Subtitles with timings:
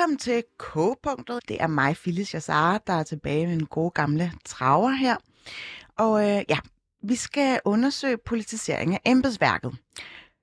[0.00, 1.48] velkommen til K-punktet.
[1.48, 5.16] Det er mig, Phyllis Jassara, der er tilbage med en god gamle traver her.
[5.98, 6.58] Og øh, ja,
[7.02, 9.76] vi skal undersøge politisering af embedsværket.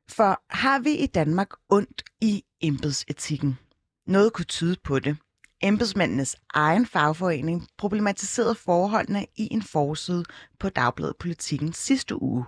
[0.09, 3.59] For har vi i Danmark ondt i embedsetikken?
[4.07, 5.17] Noget kunne tyde på det.
[5.61, 10.23] Embedsmændenes egen fagforening problematiserede forholdene i en forside
[10.59, 12.45] på Dagbladet Politikken sidste uge.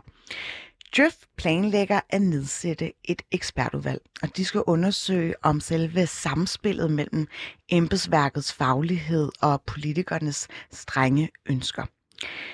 [0.96, 7.28] Djøf planlægger at nedsætte et ekspertudvalg, og de skal undersøge om selve samspillet mellem
[7.70, 11.86] embedsværkets faglighed og politikernes strenge ønsker.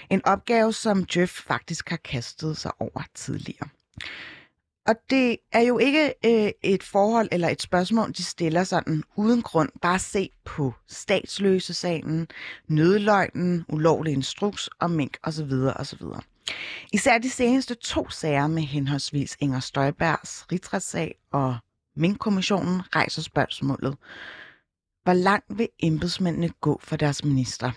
[0.10, 3.68] En opgave, som Djøf faktisk har kastet sig over tidligere.
[4.88, 9.42] Og det er jo ikke øh, et forhold eller et spørgsmål, de stiller sådan uden
[9.42, 9.70] grund.
[9.82, 12.28] Bare se på statsløse sagen,
[12.68, 15.52] nødløgnen, ulovlig instruks og mink osv.
[15.76, 16.02] osv.
[16.94, 21.58] Især de seneste to sager med henholdsvis Inger Støjbergs rigsretssag og
[21.96, 23.98] Mink-kommissionen rejser spørgsmålet.
[25.04, 27.72] Hvor langt vil embedsmændene gå for deres minister?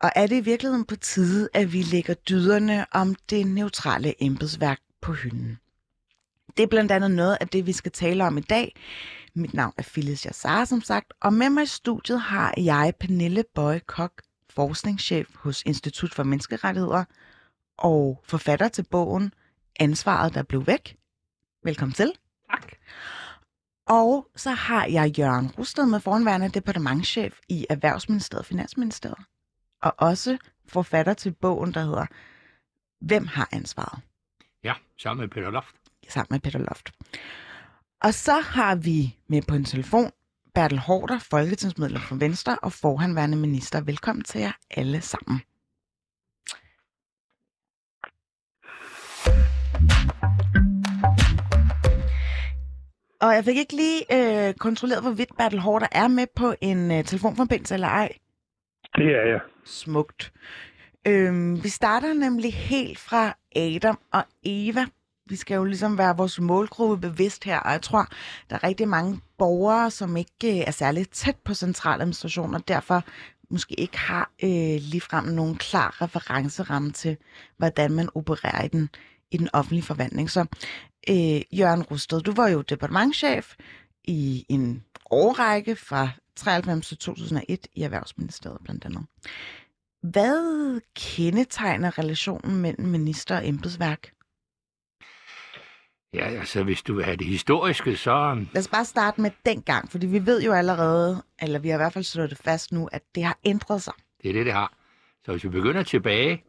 [0.00, 4.80] Og er det i virkeligheden på tide, at vi lægger dyderne om det neutrale embedsværk
[5.02, 5.58] på hylden?
[6.56, 8.76] Det er blandt andet noget af det, vi skal tale om i dag.
[9.34, 13.44] Mit navn er Phyllis Jassar, som sagt, og med mig i studiet har jeg Pernille
[13.54, 17.04] Bøje Kok, forskningschef hos Institut for Menneskerettigheder
[17.78, 19.32] og forfatter til bogen
[19.80, 20.96] Ansvaret, der blev væk.
[21.64, 22.12] Velkommen til.
[22.50, 22.72] Tak.
[23.86, 29.26] Og så har jeg Jørgen Rusted med foranværende departementchef i Erhvervsministeriet og Finansministeriet.
[29.82, 30.38] Og også
[30.68, 32.06] forfatter til bogen, der hedder
[33.00, 34.02] Hvem har ansvaret?
[34.64, 35.76] Ja, sammen med Peter Loft.
[36.08, 36.92] Sammen med Peter Loft.
[38.02, 40.10] Og så har vi med på en telefon
[40.54, 43.80] Bertel Hårder, folketingsmedlem for Venstre og forhanværende minister.
[43.80, 45.40] Velkommen til jer alle sammen.
[53.20, 54.02] Og jeg fik ikke lige
[54.48, 58.12] øh, kontrolleret, hvorvidt Bertel Hårder er med på en øh, telefonforbindelse eller ej.
[58.96, 59.40] Det er jeg.
[59.64, 60.32] Smukt.
[61.08, 64.86] Øhm, vi starter nemlig helt fra Adam og Eva.
[65.28, 68.06] Vi skal jo ligesom være vores målgruppe bevidst her, og jeg tror,
[68.50, 73.02] der er rigtig mange borgere, som ikke øh, er særlig tæt på centraladministration, og derfor
[73.50, 77.16] måske ikke har øh, ligefrem nogen klar referenceramme til,
[77.56, 78.88] hvordan man opererer i den,
[79.36, 80.30] i den offentlige forvandling.
[80.30, 80.40] Så
[81.10, 83.54] øh, Jørgen Rusted, du var jo departementchef
[84.04, 89.06] i en årrække fra 93 til 2001 i Erhvervsministeriet blandt andet.
[90.02, 94.10] Hvad kendetegner relationen mellem minister og embedsværk?
[96.14, 98.44] Ja, altså hvis du vil have det historiske, så...
[98.52, 101.78] Lad os bare starte med dengang, fordi vi ved jo allerede, eller vi har i
[101.78, 103.92] hvert fald slået det fast nu, at det har ændret sig.
[104.22, 104.72] Det er det, det har.
[105.24, 106.44] Så hvis vi begynder tilbage,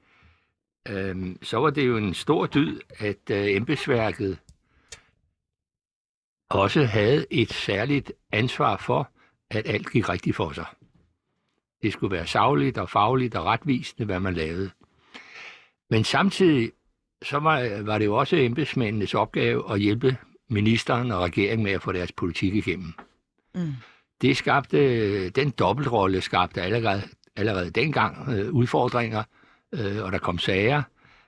[0.89, 4.37] øhm, så var det jo en stor dyd, at øh, embedsværket
[6.49, 9.09] også havde et særligt ansvar for,
[9.49, 10.65] at alt gik rigtigt for sig.
[11.81, 14.69] Det skulle være savligt og fagligt og retvisende, hvad man lavede.
[15.89, 16.71] Men samtidig
[17.21, 20.17] så var, var det jo også embedsmændenes opgave at hjælpe
[20.49, 22.93] ministeren og regeringen med at få deres politik igennem.
[23.55, 23.73] Mm.
[24.21, 27.01] Det skabte, den dobbeltrolle skabte allerede,
[27.35, 29.23] allerede dengang øh, udfordringer,
[29.73, 30.83] øh, og der kom sager,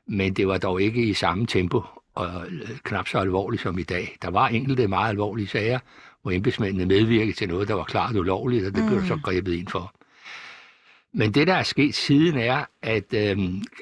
[0.07, 1.83] men det var dog ikke i samme tempo
[2.15, 4.17] og øh, knap så alvorligt som i dag.
[4.21, 5.79] Der var enkelte meget alvorlige sager,
[6.21, 8.89] hvor embedsmændene medvirkede til noget, der var klart ulovligt, og det mm.
[8.89, 9.93] blev så grebet ind for.
[11.13, 13.37] Men det, der er sket siden, er, at øh,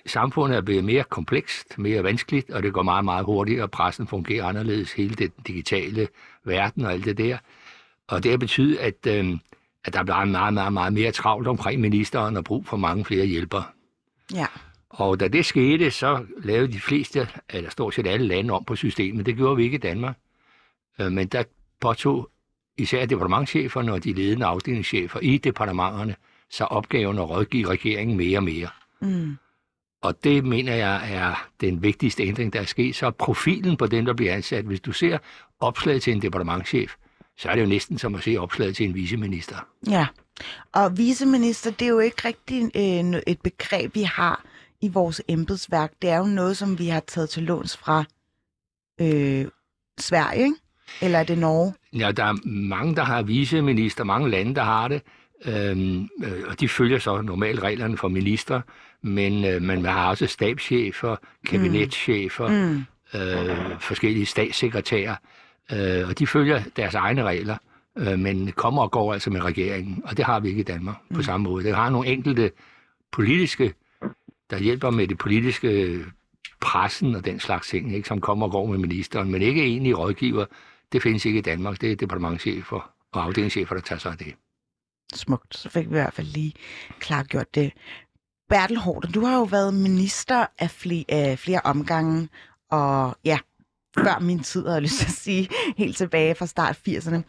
[0.06, 4.08] samfundet er blevet mere komplekst, mere vanskeligt, og det går meget, meget hurtigt, og pressen
[4.08, 6.08] fungerer anderledes, hele den digitale
[6.44, 7.38] verden og alt det der.
[8.08, 9.38] Og det har betydet, at, øh,
[9.86, 13.26] at der bliver meget, meget, meget mere travlt omkring ministeren og brug for mange flere
[13.26, 13.64] hjælpere.
[14.34, 14.46] Ja.
[14.90, 18.76] Og da det skete, så lavede de fleste, eller stort set alle lande om på
[18.76, 19.26] systemet.
[19.26, 20.18] Det gjorde vi ikke i Danmark.
[21.00, 21.44] Øh, men der
[21.80, 22.30] påtog
[22.78, 26.16] især departementcheferne og de ledende afdelingschefer i departementerne
[26.50, 28.70] så opgaven at rådgive regeringen mere og mere.
[29.00, 29.38] Mm.
[30.02, 32.96] Og det mener jeg er den vigtigste ændring, der er sket.
[32.96, 35.18] Så profilen på den, der bliver ansat, hvis du ser
[35.60, 36.96] opslaget til en departementchef,
[37.38, 39.56] så er det jo næsten som at se opslaget til en viceminister.
[39.90, 40.08] Ja,
[40.74, 44.44] og viceminister, det er jo ikke rigtig øh, et begreb, vi har
[44.82, 45.92] i vores embedsværk.
[46.02, 48.04] Det er jo noget, som vi har taget til låns fra
[49.02, 49.46] øh,
[50.00, 50.56] Sverige, ikke?
[51.02, 51.74] Eller er det Norge?
[51.94, 55.02] Ja, der er mange, der har viceminister, mange lande, der har det.
[55.46, 58.62] Øhm, øh, og de følger så normalt reglerne for minister,
[59.02, 61.16] men øh, man har også stabschefer,
[61.48, 62.86] kabinetschefer, mm.
[63.20, 65.16] øh, forskellige statssekretærer,
[65.72, 67.58] øh, og de følger deres egne regler,
[67.98, 70.98] øh, men kommer og går altså med regeringen, og det har vi ikke i Danmark
[71.10, 71.16] mm.
[71.16, 71.64] på samme måde.
[71.64, 72.52] Det har nogle enkelte
[73.12, 73.74] politiske,
[74.50, 76.00] der hjælper med det politiske
[76.62, 79.98] pressen og den slags ting, ikke, som kommer og går med ministeren, men ikke egentlig
[79.98, 80.46] rådgiver.
[80.92, 84.34] Det findes ikke i Danmark, det er departementchefer og afdelingschefer, der tager sig af det.
[85.14, 85.58] Smukt.
[85.58, 86.54] Så fik vi i hvert fald lige
[87.00, 87.72] klargjort det.
[88.50, 92.30] Bertel Hårder, du har jo været minister af flere, af flere omgange,
[92.72, 93.40] og ja,
[94.06, 95.48] før min tid, har jeg lyst til at sige,
[95.78, 97.20] helt tilbage fra start 80'erne.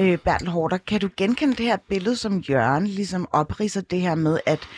[0.00, 4.14] Øh, Bertel Hårder, kan du genkende det her billede, som Jørgen ligesom opriser det her
[4.14, 4.68] med, at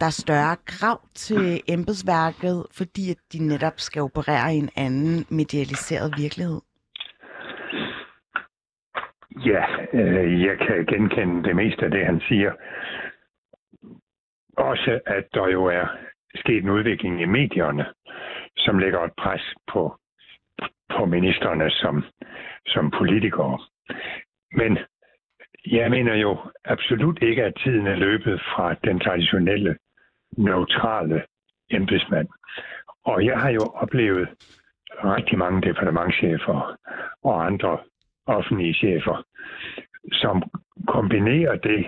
[0.00, 5.26] der er større krav til embedsværket, fordi at de netop skal operere i en anden
[5.30, 6.60] medialiseret virkelighed?
[9.44, 12.52] Ja, øh, jeg kan genkende det meste af det, han siger.
[14.56, 15.86] Også at der jo er
[16.34, 17.84] sket en udvikling i medierne,
[18.56, 19.96] som lægger et pres på,
[20.96, 22.04] på ministerne som,
[22.66, 23.58] som politikere.
[24.52, 24.78] Men
[25.66, 29.76] jeg mener jo absolut ikke, at tiden er løbet fra den traditionelle
[30.38, 31.22] neutrale
[31.70, 32.28] embedsmand.
[33.04, 34.28] Og jeg har jo oplevet
[35.04, 36.76] rigtig mange departementchefer
[37.22, 37.78] og andre
[38.26, 39.24] offentlige chefer,
[40.12, 40.42] som
[40.88, 41.86] kombinerer det,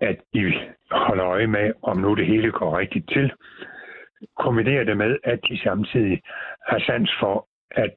[0.00, 0.52] at de
[0.90, 3.32] holder øje med, om nu det hele går rigtigt til,
[4.38, 6.22] kombinerer det med, at de samtidig
[6.68, 7.94] har sans for, at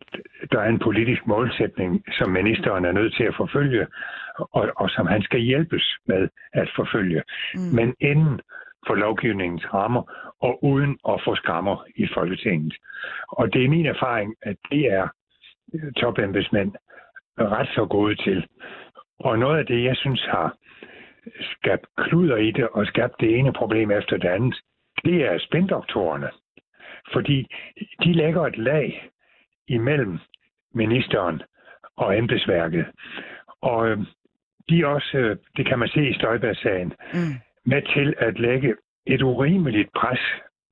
[0.51, 3.87] der er en politisk målsætning, som ministeren er nødt til at forfølge,
[4.37, 7.23] og, og som han skal hjælpes med at forfølge.
[7.55, 7.61] Mm.
[7.75, 8.41] Men inden
[8.87, 10.03] for lovgivningens rammer,
[10.41, 12.73] og uden at få skrammer i Folketinget.
[13.27, 15.07] Og det er min erfaring, at det er
[15.97, 16.71] topembedsmænd
[17.39, 18.47] ret så gode til.
[19.19, 20.55] Og noget af det, jeg synes har
[21.41, 24.55] skabt kluder i det, og skabt det ene problem efter det andet,
[25.05, 26.29] det er spindoktorerne.
[27.13, 27.47] Fordi
[28.03, 29.09] de lægger et lag
[29.67, 30.19] imellem
[30.73, 31.41] ministeren
[31.97, 32.85] og embedsværket.
[33.61, 33.97] Og øh,
[34.69, 37.33] de er også, øh, det kan man se i Støjberg-sagen, mm
[37.65, 38.75] med til at lægge
[39.07, 40.19] et urimeligt pres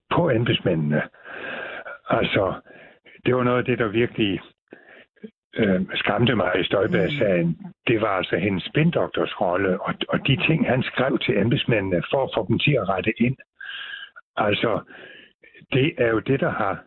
[0.10, 1.02] på embedsmændene.
[2.10, 2.54] Altså,
[3.26, 4.40] det var noget af det, der virkelig
[5.56, 7.48] øh, skræmte mig i Støjberg-sagen.
[7.48, 7.74] Mm.
[7.88, 12.24] Det var altså hendes spindoktors rolle, og, og de ting, han skrev til embedsmændene for
[12.24, 13.38] at få dem til at rette ind.
[14.38, 14.80] Altså,
[15.74, 16.84] det er jo det, der har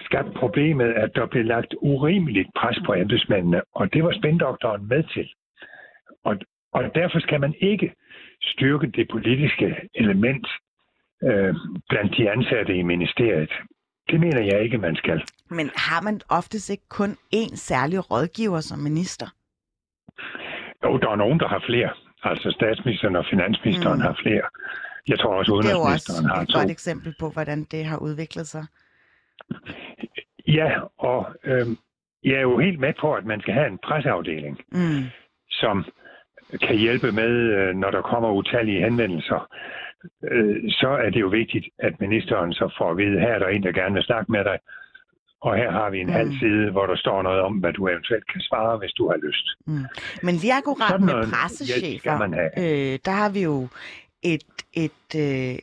[0.00, 5.02] skabt problemet, at der blev lagt urimeligt pres på embedsmændene, og det var spindoktoren med
[5.14, 5.28] til.
[6.24, 6.36] Og,
[6.72, 7.94] og derfor skal man ikke
[8.42, 10.46] styrke det politiske element
[11.24, 11.54] øh,
[11.88, 13.52] blandt de ansatte i ministeriet.
[14.10, 15.22] Det mener jeg ikke, man skal.
[15.50, 19.26] Men har man oftest ikke kun én særlig rådgiver som minister?
[20.84, 21.90] Jo, der er nogen, der har flere.
[22.22, 24.02] Altså statsministeren og finansministeren mm.
[24.02, 24.42] har flere.
[25.08, 26.40] Jeg tror også, udenrigsministeren har to.
[26.40, 28.64] Det er jo også et godt eksempel på, hvordan det har udviklet sig.
[30.46, 31.66] Ja, og øh,
[32.24, 35.04] jeg er jo helt med på, at man skal have en presseafdeling, mm.
[35.50, 35.84] som
[36.62, 39.48] kan hjælpe med, øh, når der kommer utallige henvendelser,
[40.30, 43.48] øh, så er det jo vigtigt, at ministeren så får at vide, her er der
[43.48, 44.58] en, der gerne vil snakke med dig,
[45.42, 46.12] og her har vi en mm.
[46.12, 49.16] halv side, hvor der står noget om, hvad du eventuelt kan svare, hvis du har
[49.16, 49.46] lyst.
[49.66, 49.84] Mm.
[50.22, 52.14] Men lige akkurat Sådan med pressechefer,
[52.58, 53.68] øh, der har vi jo
[54.22, 55.58] et, et, øh,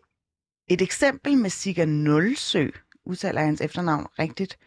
[0.74, 2.68] et eksempel med Sigga Nulsø,
[3.10, 4.58] udtaler hans efternavn rigtigt,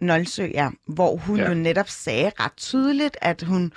[0.00, 1.48] Nolsø, ja, hvor hun ja.
[1.48, 3.72] jo netop sagde ret tydeligt, at hun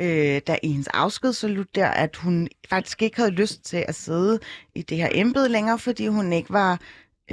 [0.00, 4.40] øh, der i hendes afskedssalut der, at hun faktisk ikke havde lyst til at sidde
[4.74, 6.80] i det her embede længere, fordi hun ikke var,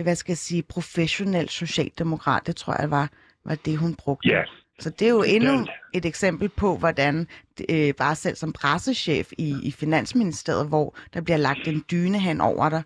[0.01, 2.47] hvad skal jeg sige, professionel socialdemokrat.
[2.47, 3.09] Det tror jeg var,
[3.45, 4.29] var det, hun brugte.
[4.29, 4.41] Ja.
[4.79, 7.27] Så det er jo endnu et eksempel på, hvordan
[7.69, 12.41] øh, bare selv som pressechef i, i Finansministeriet, hvor der bliver lagt en dyne hen
[12.41, 12.83] over dig.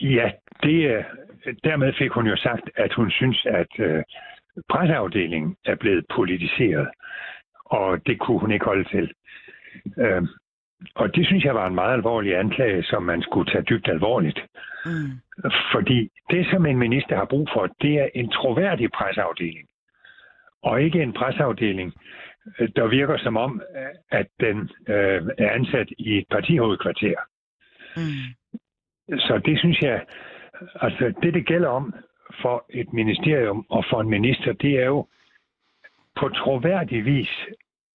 [0.00, 0.30] Ja,
[0.62, 1.04] det,
[1.64, 4.02] dermed fik hun jo sagt, at hun synes, at øh,
[4.68, 6.88] presseafdelingen er blevet politiseret
[7.64, 9.12] og det kunne hun ikke holde til.
[9.98, 10.22] Øh,
[10.94, 14.40] og det synes jeg var en meget alvorlig anklage, som man skulle tage dybt alvorligt.
[14.86, 15.10] Mm.
[15.72, 19.68] Fordi det, som en minister har brug for, det er en troværdig presseafdeling.
[20.62, 21.92] Og ikke en presseafdeling,
[22.76, 23.62] der virker som om,
[24.10, 27.16] at den øh, er ansat i et partihovedkvarter.
[27.96, 28.34] Mm.
[29.08, 30.04] Så det synes jeg,
[30.80, 31.94] altså det det gælder om
[32.42, 35.06] for et ministerium og for en minister, det er jo
[36.16, 37.30] på troværdig vis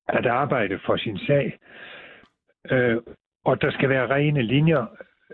[0.07, 1.57] at arbejde for sin sag.
[2.71, 2.97] Øh,
[3.45, 4.85] og der skal være rene linjer,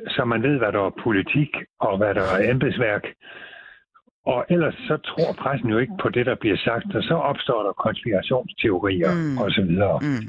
[0.08, 3.04] så man ved, hvad der er politik og hvad der er embedsværk.
[4.26, 7.64] Og ellers så tror pressen jo ikke på det, der bliver sagt, og så opstår
[7.64, 9.38] der konspirationsteorier mm.
[9.38, 9.72] osv.
[10.10, 10.24] Mm.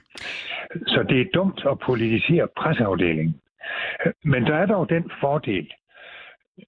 [0.87, 3.41] Så det er dumt at politisere presseafdelingen.
[4.25, 5.73] Men der er dog den fordel,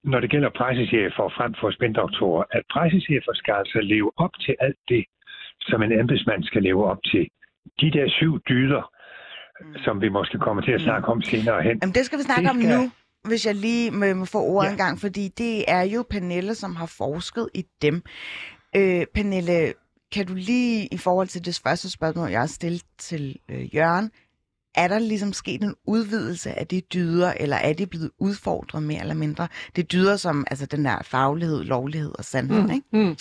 [0.05, 4.79] når det gælder pressechefer frem for spændoktorer, at pressechefer skal altså leve op til alt
[4.89, 5.05] det,
[5.61, 7.29] som en embedsmand skal leve op til
[7.81, 8.93] de der syv dyder,
[9.61, 9.77] mm.
[9.85, 11.79] som vi måske kommer til at snakke om senere hen.
[11.83, 12.57] Jamen, det skal vi snakke skal...
[12.57, 12.91] om nu,
[13.29, 14.73] hvis jeg lige må få ordet ja.
[14.73, 18.03] en gang, fordi det er jo Pernille, som har forsket i dem.
[18.77, 19.73] Øh, Pernille,
[20.15, 24.11] kan du lige i forhold til det første spørgsmål, jeg har stillet til øh, Jørgen,
[24.75, 29.01] er der ligesom sket en udvidelse af de dyder, eller er de blevet udfordret mere
[29.01, 29.49] eller mindre?
[29.77, 32.71] Det dyder som altså den der faglighed, lovlighed og sandhed, mm.
[32.71, 32.87] ikke?
[32.93, 33.17] Mm.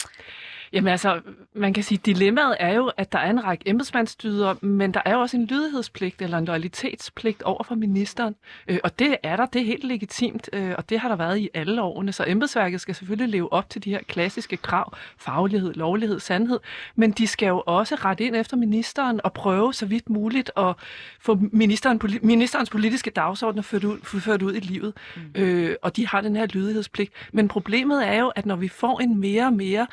[0.73, 1.21] Jamen altså,
[1.53, 5.13] man kan sige, dilemmaet er jo, at der er en række embedsmandsdyder, men der er
[5.13, 8.35] jo også en lydighedspligt eller en loyalitetspligt over for ministeren.
[8.67, 11.37] Øh, og det er der, det er helt legitimt, øh, og det har der været
[11.37, 12.11] i alle årene.
[12.11, 16.59] Så embedsværket skal selvfølgelig leve op til de her klassiske krav, faglighed, lovlighed, sandhed,
[16.95, 20.75] men de skal jo også rette ind efter ministeren og prøve så vidt muligt at
[21.19, 24.93] få ministeren, ministerens politiske dagsorden ført ud, ført ud i livet.
[25.15, 25.41] Mm.
[25.41, 27.11] Øh, og de har den her lydighedspligt.
[27.33, 29.87] Men problemet er jo, at når vi får en mere og mere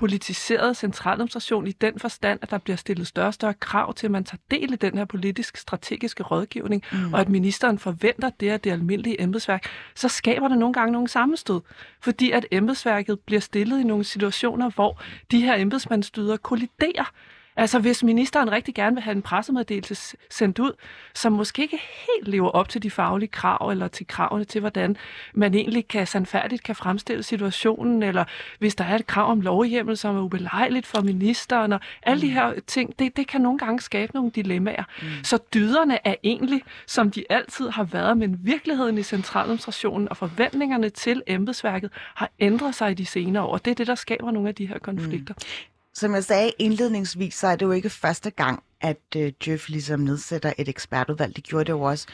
[0.00, 4.10] politiseret centraladministration i den forstand, at der bliver stillet større og større krav til, at
[4.10, 7.14] man tager del i den her politisk strategiske rådgivning, mm.
[7.14, 11.08] og at ministeren forventer det af det almindelige embedsværk, så skaber det nogle gange nogle
[11.08, 11.60] sammenstød,
[12.00, 17.12] fordi at embedsværket bliver stillet i nogle situationer, hvor de her embedsmandsdyder kolliderer
[17.60, 20.72] Altså hvis ministeren rigtig gerne vil have en pressemeddelelse sendt ud,
[21.14, 24.96] som måske ikke helt lever op til de faglige krav, eller til kravene til, hvordan
[25.34, 28.24] man egentlig kan sandfærdigt kan fremstille situationen, eller
[28.58, 32.28] hvis der er et krav om lovhjemmel, som er ubelejligt for ministeren, og alle mm.
[32.28, 34.84] de her ting, det, det kan nogle gange skabe nogle dilemmaer.
[35.02, 35.08] Mm.
[35.22, 40.88] Så dyderne er egentlig, som de altid har været, men virkeligheden i centraladministrationen og forventningerne
[40.88, 43.58] til embedsværket har ændret sig i de senere år.
[43.58, 45.34] Det er det, der skaber nogle af de her konflikter.
[45.34, 45.69] Mm.
[45.94, 50.00] Som jeg sagde indledningsvis, så er det jo ikke første gang, at øh, Jeff ligesom
[50.00, 51.36] nedsætter et ekspertudvalg.
[51.36, 52.06] Det gjorde det jo også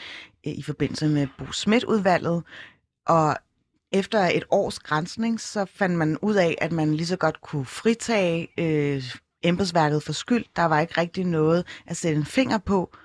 [0.47, 2.43] øh, i forbindelse med Bo Schmidt-udvalget.
[3.07, 3.37] Og
[3.91, 7.65] efter et års grænsning, så fandt man ud af, at man lige så godt kunne
[7.65, 9.03] fritage øh,
[9.43, 10.45] embedsværket for skyld.
[10.55, 12.95] Der var ikke rigtig noget at sætte en finger på.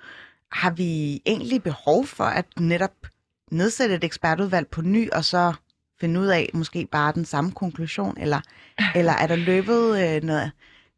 [0.51, 3.07] Har vi egentlig behov for at netop
[3.51, 5.53] nedsætte et ekspertudvalg på ny, og så
[6.03, 8.41] finde ud af måske bare den samme konklusion, eller,
[8.95, 10.51] eller er der løbet øh, noget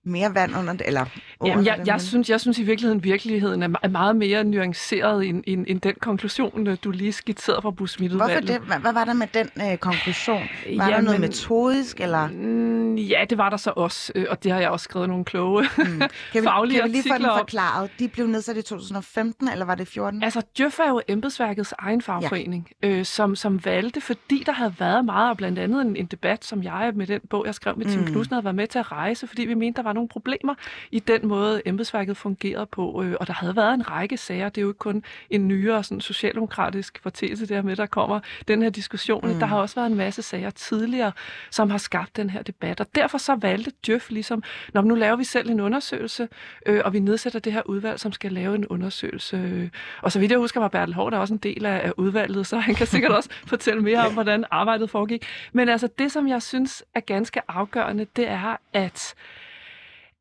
[0.06, 0.88] mere vand under det?
[0.88, 1.06] Eller
[1.46, 5.66] Jamen, jeg, jeg, synes, jeg synes i virkeligheden, virkeligheden er meget mere nuanceret end, end,
[5.68, 8.44] end den konklusion, øh, du lige skitserede fra busmitudvalget.
[8.44, 8.68] Hvorfor det?
[8.68, 10.42] Hvad, hvad var der med den øh, konklusion?
[10.66, 12.02] Var Jamen, der noget metodisk?
[12.02, 12.28] Eller?
[12.28, 15.26] Mm, ja, det var der så også, øh, og det har jeg også skrevet nogle
[15.26, 16.00] kloge mm.
[16.32, 17.90] kan vi, faglige Kan vi lige få den forklaret?
[18.00, 20.24] De blev nedsat i 2015, eller var det 14?
[20.24, 22.88] Altså, Djøf er jo embedsværkets egen fagforening, ja.
[22.88, 26.46] øh, som, som valgte, fordi der havde været meget, og blandt andet en, en debat,
[26.46, 28.08] som jeg med den bog, jeg skrev med Tim mm.
[28.08, 30.56] Knudsen, havde været med til at rejse, fordi vi mente, der var nogle problemer
[30.92, 33.04] i den måde, embedsværket fungerede på.
[33.04, 34.50] Øh, og der havde været en række sager.
[34.50, 38.62] Det er jo ikke kun en nyere sådan, socialdemokratisk fortællelse der med, der kommer den
[38.62, 39.28] her diskussion.
[39.28, 39.40] Mm.
[39.40, 41.12] Der har også været en masse sager tidligere,
[41.52, 42.80] som har skabt den her debat.
[42.80, 46.28] Og derfor så valgte Djøf ligesom, når nu laver vi selv en undersøgelse,
[46.66, 49.72] øh, og vi nedsætter det her udvalg, som skal lave en undersøgelse.
[50.02, 52.48] Og så vidt jeg husker, var Bertel Hård der også en del af, af udvalget,
[52.48, 55.26] så han kan sikkert også fortælle mere om, hvordan arbejdet foregik.
[55.54, 59.16] Men altså det, som jeg synes er ganske afgørende, det er, at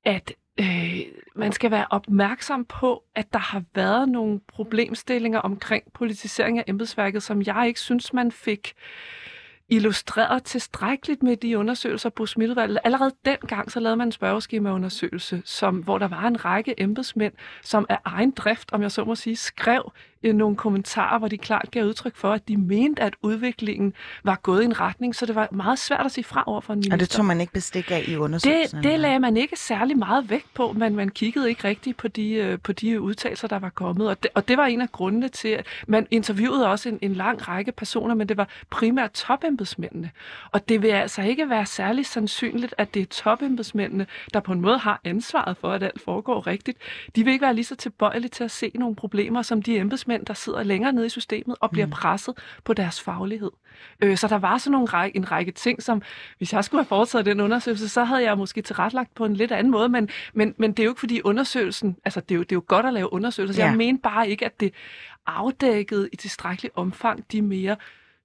[0.04, 1.00] at øh,
[1.36, 7.22] man skal være opmærksom på, at der har været nogle problemstillinger omkring politisering af embedsværket,
[7.22, 8.74] som jeg ikke synes, man fik
[9.68, 12.78] illustreret tilstrækkeligt med de undersøgelser på smitteudvalget.
[12.84, 17.32] Allerede dengang så lavede man en spørgeskemaundersøgelse, som, hvor der var en række embedsmænd,
[17.62, 19.92] som af egen drift, om jeg så må sige, skrev
[20.32, 23.92] nogle kommentarer, hvor de klart gav udtryk for, at de mente, at udviklingen
[24.24, 26.72] var gået i en retning, så det var meget svært at sige fra over for
[26.72, 26.94] en minister.
[26.94, 28.76] Og det tog man ikke bestik af i undersøgelsen?
[28.82, 32.08] Det, det lagde man ikke særlig meget vægt på, men man kiggede ikke rigtigt på
[32.08, 34.08] de, øh, på de udtalelser, der var kommet.
[34.08, 37.14] Og det, og det var en af grundene til, at man interviewede også en, en
[37.14, 40.10] lang række personer, men det var primært topembedsmændene.
[40.52, 44.60] Og det vil altså ikke være særlig sandsynligt, at det er topembedsmændene, der på en
[44.60, 46.78] måde har ansvaret for, at alt foregår rigtigt.
[47.16, 50.13] De vil ikke være lige så tilbøjelige til at se nogle problemer, som de embedsmænd
[50.14, 51.92] embedsmænd, der sidder længere nede i systemet og bliver mm.
[51.92, 53.50] presset på deres faglighed.
[54.00, 56.02] Øh, så der var sådan nogle række, en række ting, som
[56.38, 59.52] hvis jeg skulle have foretaget den undersøgelse, så havde jeg måske tilretlagt på en lidt
[59.52, 62.42] anden måde, men, men, men det er jo ikke fordi undersøgelsen, altså det er jo,
[62.42, 63.68] det er jo godt at lave undersøgelser, ja.
[63.68, 64.74] jeg mener bare ikke, at det
[65.26, 67.76] afdækkede i tilstrækkelig omfang de mere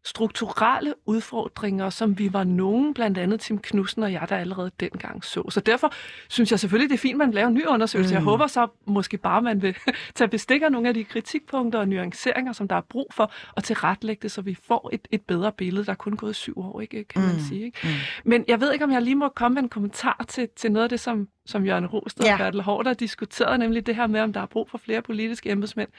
[0.04, 5.24] strukturelle udfordringer, som vi var nogen, blandt andet Tim Knudsen og jeg, der allerede dengang
[5.24, 5.50] så.
[5.50, 5.94] Så derfor
[6.30, 8.14] synes jeg selvfølgelig, det er fint, man laver en ny undersøgelse.
[8.14, 8.16] Mm.
[8.16, 9.76] Jeg håber så måske bare, man vil
[10.16, 13.64] tage bestik af nogle af de kritikpunkter og nuanceringer, som der er brug for, og
[13.64, 15.86] tilretlægge det, så vi får et, et bedre billede.
[15.86, 17.40] Der er kun gået syv år, ikke, kan man mm.
[17.40, 17.66] sige.
[17.66, 17.80] Ikke?
[17.84, 17.90] Mm.
[18.26, 20.84] Men jeg ved ikke, om jeg lige må komme med en kommentar til, til noget
[20.84, 22.34] af det, som, som Jørgen Rosted ja.
[22.34, 25.50] og Bertel Hård diskuterede, nemlig det her med, om der er brug for flere politiske
[25.50, 25.90] embedsmænd.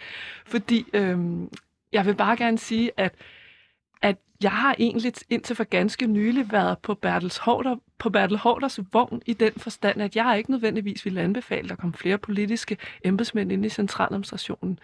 [0.46, 1.48] Fordi øhm,
[1.92, 3.14] jeg vil bare gerne sige, at at
[4.42, 9.22] jeg har egentlig indtil for ganske nylig været på Bertels Hårder, på Bertel Hårders vogn
[9.26, 13.52] i den forstand, at jeg ikke nødvendigvis ville anbefale, at der kom flere politiske embedsmænd
[13.52, 14.78] ind i centraladministrationen.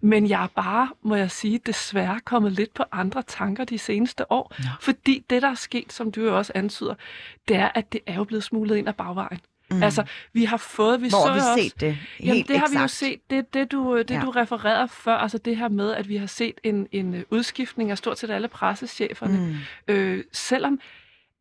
[0.00, 4.32] Men jeg er bare, må jeg sige, desværre kommet lidt på andre tanker de seneste
[4.32, 4.54] år.
[4.58, 4.68] Ja.
[4.80, 6.94] Fordi det, der er sket, som du jo også antyder,
[7.48, 9.40] det er, at det er jo blevet smuglet ind af bagvejen.
[9.70, 9.82] Mm.
[9.82, 11.02] Altså, vi har fået...
[11.02, 11.98] Vi Hvor så har vi også, set det?
[12.20, 13.30] Jamen, Helt det har vi jo set.
[13.30, 14.20] Det, det, du, det Ja.
[14.20, 17.90] du refererede før, altså det her med, at vi har set en, en øh, udskiftning
[17.90, 19.38] af stort set alle pressecheferne.
[19.88, 19.94] Mm.
[19.94, 20.80] Øh, selvom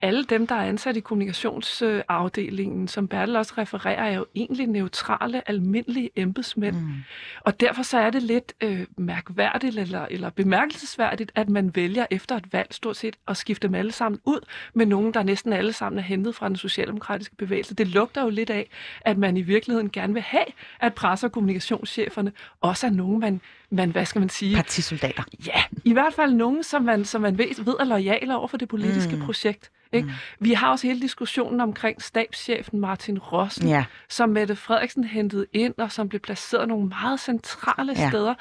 [0.01, 5.49] alle dem, der er ansat i kommunikationsafdelingen, som Bertel også refererer, er jo egentlig neutrale,
[5.49, 6.75] almindelige embedsmænd.
[6.75, 6.93] Mm.
[7.41, 12.35] Og derfor så er det lidt øh, mærkværdigt eller, eller bemærkelsesværdigt, at man vælger efter
[12.35, 14.39] et valg stort set at skifte dem alle sammen ud
[14.73, 17.75] med nogen, der næsten alle sammen er hentet fra den socialdemokratiske bevægelse.
[17.75, 18.69] Det lugter jo lidt af,
[19.01, 20.45] at man i virkeligheden gerne vil have,
[20.79, 23.41] at presse- og kommunikationscheferne også er nogen, man,
[23.71, 25.23] man hvad skal man sige, Partisoldater.
[25.45, 28.57] Ja, i hvert fald nogen, som man, som man ved, ved er lojale over for
[28.57, 29.21] det politiske Mm.
[29.21, 29.71] projekt.
[29.93, 30.05] Ikke?
[30.07, 30.13] Mm.
[30.39, 33.85] Vi har også hele diskussionen omkring stabschefen Martin Rossen, Ja.
[34.09, 38.09] som Mette Frederiksen hentede ind, og som blev placeret nogle meget centrale ja.
[38.09, 38.33] steder,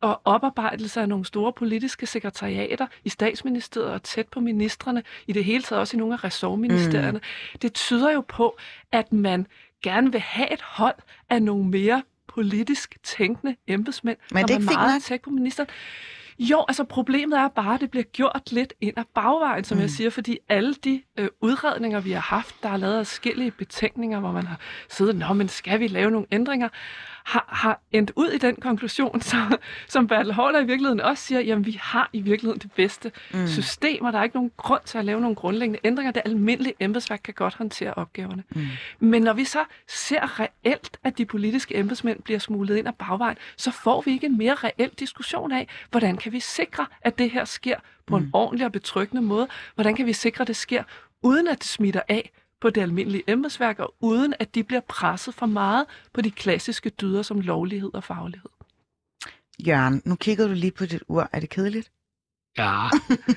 [0.00, 5.44] og oparbejdelse af nogle store politiske sekretariater i statsministeriet og tæt på ministerne, i det
[5.44, 7.18] hele taget også i nogle af ressortministerierne.
[7.18, 7.58] Mm.
[7.62, 8.58] Det tyder jo på,
[8.92, 9.46] at man
[9.82, 10.94] gerne vil have et hold
[11.30, 12.02] af nogle mere
[12.34, 15.68] politisk tænkende embedsmænd, Men det ikke er fint meget tæt på ministeren.
[16.38, 19.80] Jo, altså problemet er bare, at det bliver gjort lidt ind ad bagvejen, som mm.
[19.80, 24.20] jeg siger, fordi alle de øh, udredninger, vi har haft, der er lavet forskellige betænkninger,
[24.20, 24.58] hvor man har
[24.88, 26.68] siddet, nå, men skal vi lave nogle ændringer,
[27.24, 29.52] har, har endt ud i den konklusion, som,
[29.88, 33.46] som Bertel Hårder i virkeligheden også siger, jamen vi har i virkeligheden det bedste mm.
[33.46, 36.12] system, og der er ikke nogen grund til at lave nogle grundlæggende ændringer.
[36.12, 38.44] Det almindelige embedsværk kan godt håndtere opgaverne.
[38.50, 38.66] Mm.
[39.00, 43.36] Men når vi så ser reelt, at de politiske embedsmænd bliver smuglet ind ad bagvejen,
[43.56, 47.30] så får vi ikke en mere reel diskussion af, hvordan kan vi sikre, at det
[47.30, 47.76] her sker
[48.06, 49.48] på en ordentlig og betryggende måde?
[49.74, 50.82] Hvordan kan vi sikre, at det sker,
[51.22, 52.30] uden at det smitter af
[52.62, 56.90] på det almindelige embedsværk, og uden at de bliver presset for meget på de klassiske
[56.90, 58.50] dyder som lovlighed og faglighed?
[59.66, 61.28] Jørgen, nu kigger du lige på dit ur.
[61.32, 61.90] Er det kedeligt?
[62.58, 62.88] Ja,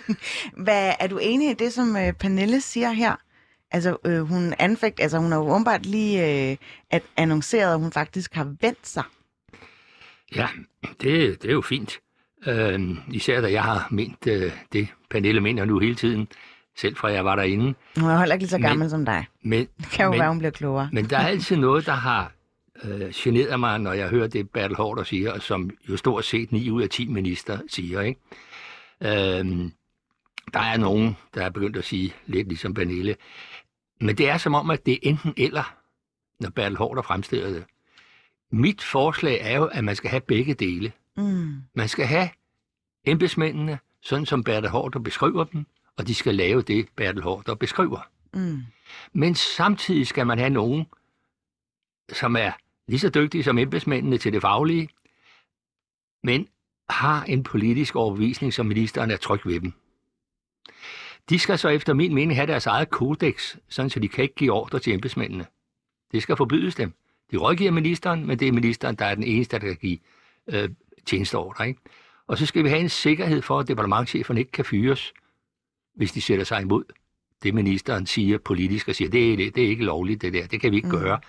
[0.65, 3.15] Hvad, er du enig i det, som øh, Pernille siger her?
[3.71, 6.57] Altså, øh, hun anfægt, altså hun har jo åbenbart lige øh,
[6.89, 9.03] at annonceret, at hun faktisk har vendt sig.
[10.35, 10.47] ja
[11.01, 11.99] det, det er jo fint.
[12.47, 12.79] Øh,
[13.11, 16.27] især da jeg har ment øh, det, Pernille mener nu hele tiden,
[16.77, 17.73] selv fra jeg var derinde.
[17.99, 19.25] Hun er heller ikke lige så Men- gammel som dig.
[19.41, 20.89] Men, Det kan jo men, være, hun bliver klogere.
[20.93, 22.31] Men der er altid noget, der har
[22.83, 26.51] øh, generet mig, når jeg hører det, Bertel Hårder siger, og som jo stort set
[26.51, 28.01] 9 ud af 10 minister siger.
[28.01, 28.19] Ikke?
[29.03, 29.71] Øhm,
[30.53, 33.15] der er nogen, der er begyndt at sige lidt ligesom Pernille.
[34.01, 35.75] Men det er som om, at det er enten eller,
[36.39, 37.63] når Bertel Hårder fremstiller det.
[38.51, 40.91] Mit forslag er jo, at man skal have begge dele.
[41.17, 41.53] Mm.
[41.73, 42.29] Man skal have
[43.05, 45.65] embedsmændene, sådan som Bertel Hårder beskriver dem,
[45.97, 48.07] og de skal lave det, Bertel Hårder beskriver.
[48.33, 48.63] Mm.
[49.13, 50.85] Men samtidig skal man have nogen,
[52.13, 52.51] som er
[52.87, 54.89] lige så dygtige som embedsmændene til det faglige,
[56.23, 56.47] men
[56.89, 59.73] har en politisk overbevisning, som ministeren er tryg ved dem.
[61.29, 64.35] De skal så efter min mening have deres eget kodex, sådan så de kan ikke
[64.35, 65.45] give ordre til embedsmændene.
[66.11, 66.93] Det skal forbydes dem.
[67.31, 69.99] De rådgiver ministeren, men det er ministeren, der er den eneste, der kan give
[70.47, 70.69] øh,
[71.05, 71.67] tjenesteordre.
[71.67, 71.79] Ikke?
[72.27, 75.13] Og så skal vi have en sikkerhed for, at departementcheferne ikke kan fyres,
[75.95, 76.83] hvis de sætter sig imod
[77.43, 80.61] det, ministeren siger politisk og siger, det er, det er ikke lovligt, det der, det
[80.61, 80.93] kan vi ikke Mm.
[80.99, 81.19] gøre.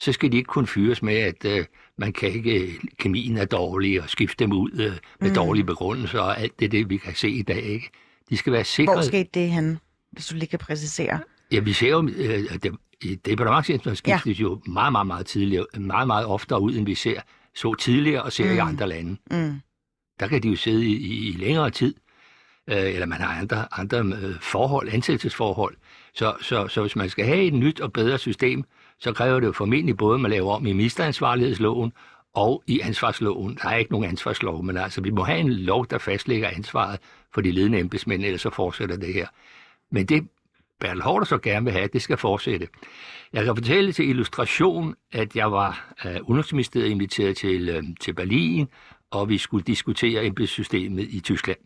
[0.00, 1.64] Så skal de ikke kun fyres med, at øh,
[1.98, 5.34] man kan ikke, kemien er dårlig, og skifte dem ud øh, med Mm.
[5.34, 7.62] dårlige begrundelser, og alt det, det, vi kan se i dag.
[7.62, 7.90] Ikke?
[8.30, 9.04] De skal være Hvor sikret.
[9.04, 9.78] skete det henne,
[10.12, 11.20] hvis du lige kan præcisere?
[11.52, 14.42] Ja, vi ser jo, øh, det- departementchefen skiftes ja.
[14.42, 17.20] jo meget, meget, meget tidligere, meget, meget oftere ud, end vi ser
[17.54, 18.54] så tidligere og ser mm.
[18.54, 19.16] i andre lande.
[19.30, 19.60] Mm.
[20.20, 22.00] Der kan de jo sidde i, i, i længere tid, øh,
[22.70, 25.76] Øh, eller man har andre, andre øh, forhold, ansættelsesforhold.
[26.14, 28.64] Så, så, så hvis man skal have et nyt og bedre system,
[28.98, 31.92] så kræver det jo formentlig både, at man laver om i ministeransvarlighedsloven
[32.34, 33.58] og i ansvarsloven.
[33.62, 37.00] Der er ikke nogen ansvarslov, men altså, vi må have en lov, der fastlægger ansvaret
[37.34, 39.26] for de ledende embedsmænd, ellers så fortsætter det her.
[39.90, 40.28] Men det,
[40.80, 42.68] Bertel Hårder så gerne vil have, det skal fortsætte.
[43.32, 48.68] Jeg kan fortælle til illustration, at jeg var af Udenrigsministeriet inviteret til, øh, til Berlin,
[49.10, 51.58] og vi skulle diskutere embedssystemet i Tyskland.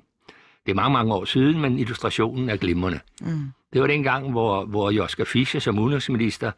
[0.66, 3.00] Det er mange, mange år siden, men illustrationen er glimrende.
[3.20, 3.52] Mm.
[3.72, 6.52] Det var dengang, hvor, hvor Joschka Fischer som udenrigsminister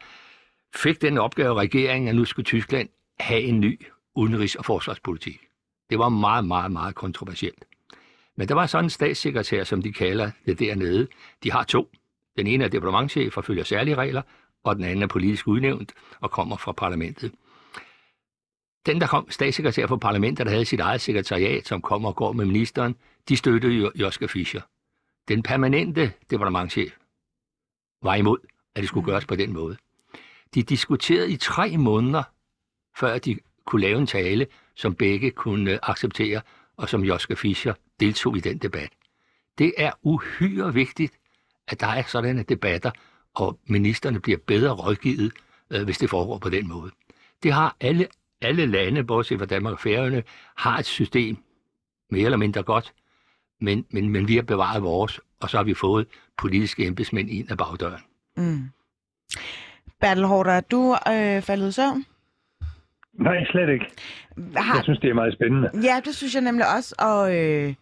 [0.76, 2.88] fik den opgave af regeringen, at nu skulle Tyskland
[3.20, 3.80] have en ny
[4.18, 5.40] udenrigs- og forsvarspolitik.
[5.90, 7.64] Det var meget, meget, meget kontroversielt.
[8.36, 11.06] Men der var sådan en statssekretær, som de kalder det dernede.
[11.42, 11.90] De har to.
[12.36, 14.22] Den ene er departementchef og følger særlige regler,
[14.64, 17.32] og den anden er politisk udnævnt og kommer fra parlamentet.
[18.88, 22.32] Den, der kom statssekretær for parlamentet, der havde sit eget sekretariat, som kommer og går
[22.32, 22.96] med ministeren,
[23.28, 24.60] de støttede jo Joschka Fischer.
[25.28, 26.92] Den permanente departementchef
[28.02, 28.38] var imod,
[28.74, 29.76] at det skulle gøres på den måde.
[30.54, 32.22] De diskuterede i tre måneder,
[32.96, 36.40] før de kunne lave en tale, som begge kunne acceptere,
[36.76, 38.90] og som Joschka Fischer deltog i den debat.
[39.58, 41.14] Det er uhyre vigtigt,
[41.66, 42.90] at der er sådanne debatter,
[43.34, 45.32] og ministerne bliver bedre rådgivet
[45.70, 46.90] øh, hvis det foregår på den måde.
[47.42, 48.06] Det har alle,
[48.42, 50.22] alle lande, bortset fra Danmark og Færøerne,
[50.56, 51.36] har et system,
[52.10, 52.92] mere eller mindre godt,
[53.60, 56.06] men, men, men vi har bevaret vores, og så har vi fået
[56.38, 58.02] politiske embedsmænd ind ad bagdøren.
[58.36, 58.70] Mm.
[60.00, 62.04] Bertel Hårder, er du øh, faldet i søvn?
[63.12, 63.86] Nej, slet ikke.
[64.56, 64.74] Har...
[64.74, 65.70] Jeg synes, det er meget spændende.
[65.82, 67.74] Ja, det synes jeg nemlig også, og øh,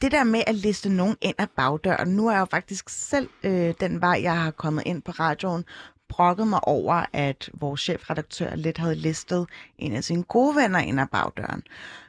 [0.00, 3.28] det der med at liste nogen ind ad bagdøren, nu er jeg jo faktisk selv
[3.44, 5.64] øh, den vej, jeg har kommet ind på radioen,
[6.10, 9.46] brokket mig over, at vores chefredaktør lidt havde listet
[9.78, 11.62] en af sine gode venner ind ad bagdøren.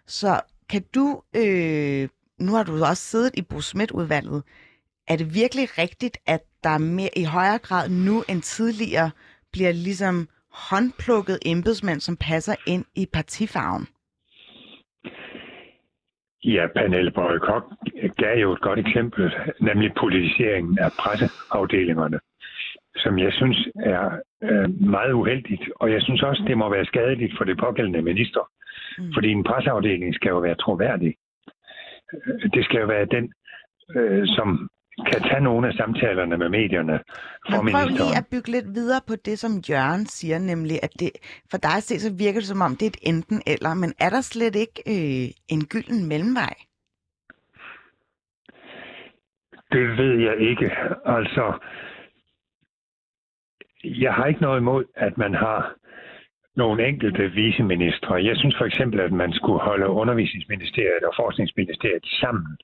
[0.07, 2.09] Så kan du, øh,
[2.39, 3.57] nu har du også siddet i Bo
[3.93, 4.43] udvalget
[5.07, 9.11] er det virkelig rigtigt, at der mere, i højere grad nu end tidligere
[9.51, 10.27] bliver ligesom
[10.69, 13.87] håndplukket embedsmænd, som passer ind i partifarven?
[16.43, 17.63] Ja, Pernille Bøje Kok
[18.17, 22.19] gav jo et godt eksempel, nemlig politiseringen af presseafdelingerne,
[23.03, 24.03] som jeg synes er
[24.43, 28.43] øh, meget uheldigt, og jeg synes også, det må være skadeligt for det pågældende minister,
[28.97, 29.13] mm.
[29.13, 31.15] fordi en presseafdeling skal jo være troværdig.
[32.53, 33.33] Det skal jo være den,
[33.95, 34.69] øh, som
[35.09, 36.99] kan tage nogle af samtalerne med medierne
[37.49, 40.93] for Men prøv lige at bygge lidt videre på det, som Jørgen siger, nemlig at
[40.99, 41.11] det,
[41.51, 43.93] for dig at se, så virker det som om, det er et enten eller, men
[43.99, 46.53] er der slet ikke øh, en gylden mellemvej?
[49.71, 50.71] Det ved jeg ikke.
[51.05, 51.45] Altså,
[53.83, 55.73] jeg har ikke noget imod, at man har
[56.55, 58.13] nogle enkelte viceministre.
[58.13, 62.57] Jeg synes for eksempel, at man skulle holde undervisningsministeriet og forskningsministeriet sammen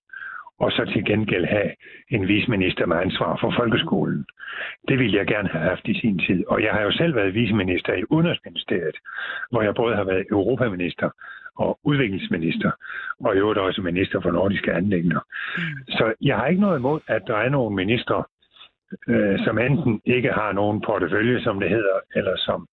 [0.59, 1.71] og så til gengæld have
[2.09, 4.25] en visminister med ansvar for folkeskolen.
[4.87, 6.43] Det ville jeg gerne have haft i sin tid.
[6.47, 8.97] Og jeg har jo selv været visminister i Udenrigsministeriet,
[9.51, 11.09] hvor jeg både har været europaminister
[11.55, 12.71] og udviklingsminister,
[13.19, 15.19] og i øvrigt også minister for nordiske anlægner.
[15.57, 15.63] Mm.
[15.87, 18.29] Så jeg har ikke noget imod, at der er nogle minister,
[19.07, 22.67] øh, som enten ikke har nogen portefølje, som det hedder, eller som,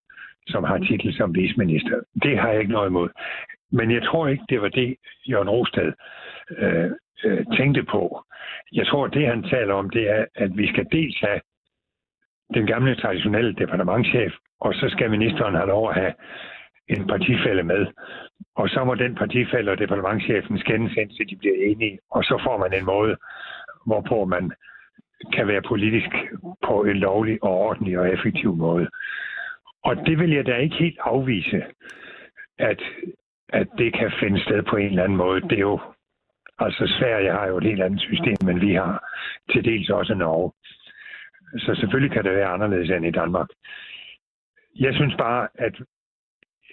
[0.46, 2.00] som har titel som visminister.
[2.22, 3.08] Det har jeg ikke noget imod.
[3.72, 4.96] Men jeg tror ikke, det var det,
[5.30, 5.92] Jørgen Rosted
[6.58, 6.90] øh,
[7.24, 8.24] øh, tænkte på.
[8.72, 11.40] Jeg tror, det han taler om, det er, at vi skal dels have
[12.54, 16.12] den gamle traditionelle departementchef, og så skal ministeren have lov at have
[16.88, 17.86] en partifælde med.
[18.56, 22.58] Og så må den partifælde og departementchefen skændes indtil de bliver enige, og så får
[22.58, 23.16] man en måde,
[23.86, 24.52] hvorpå man
[25.32, 26.10] kan være politisk
[26.66, 28.88] på en lovlig og ordentlig og effektiv måde.
[29.84, 31.62] Og det vil jeg da ikke helt afvise,
[32.58, 32.82] at,
[33.48, 35.40] at det kan finde sted på en eller anden måde.
[35.40, 35.80] Det er jo
[36.58, 39.10] Altså Sverige har jo et helt andet system, end vi har.
[39.52, 40.52] Til dels også Norge.
[41.58, 43.48] Så selvfølgelig kan det være anderledes end i Danmark.
[44.76, 45.74] Jeg synes bare, at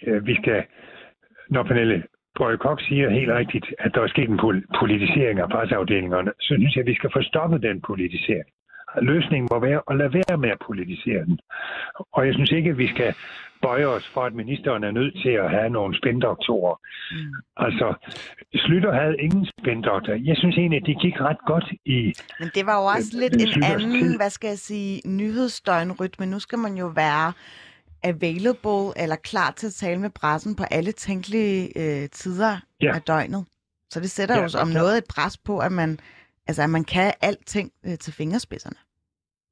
[0.08, 0.66] øh, vi skal,
[1.50, 2.04] når Pernille
[2.38, 4.39] Brøge Kok siger helt rigtigt, at der er sket en
[4.80, 8.48] politisering af presseafdelingerne, så synes jeg, at vi skal få stoppet den politisering
[9.02, 11.39] løsningen må være at lade være med at politisere den.
[12.13, 13.15] Og jeg synes ikke, at vi skal
[13.62, 16.76] bøje os for, at ministeren er nødt til at have nogle spændoktorer.
[17.12, 17.34] Mm.
[17.58, 17.88] Altså,
[18.56, 20.13] Slytter havde ingen spændoktor.
[20.13, 22.13] Jeg synes egentlig, at de gik ret godt i...
[22.39, 24.17] Men det var jo også lidt en anden, tid.
[24.17, 26.26] hvad skal jeg sige, nyhedsdøgnrytme.
[26.26, 27.34] Nu skal man jo være
[28.04, 32.96] available eller klar til at tale med pressen på alle tænkelige øh, tider ja.
[32.96, 33.46] af døgnet.
[33.90, 36.00] Så det sætter ja, jo om noget et pres på, at man
[36.48, 38.80] Altså, at man kan alting øh, til fingerspidserne.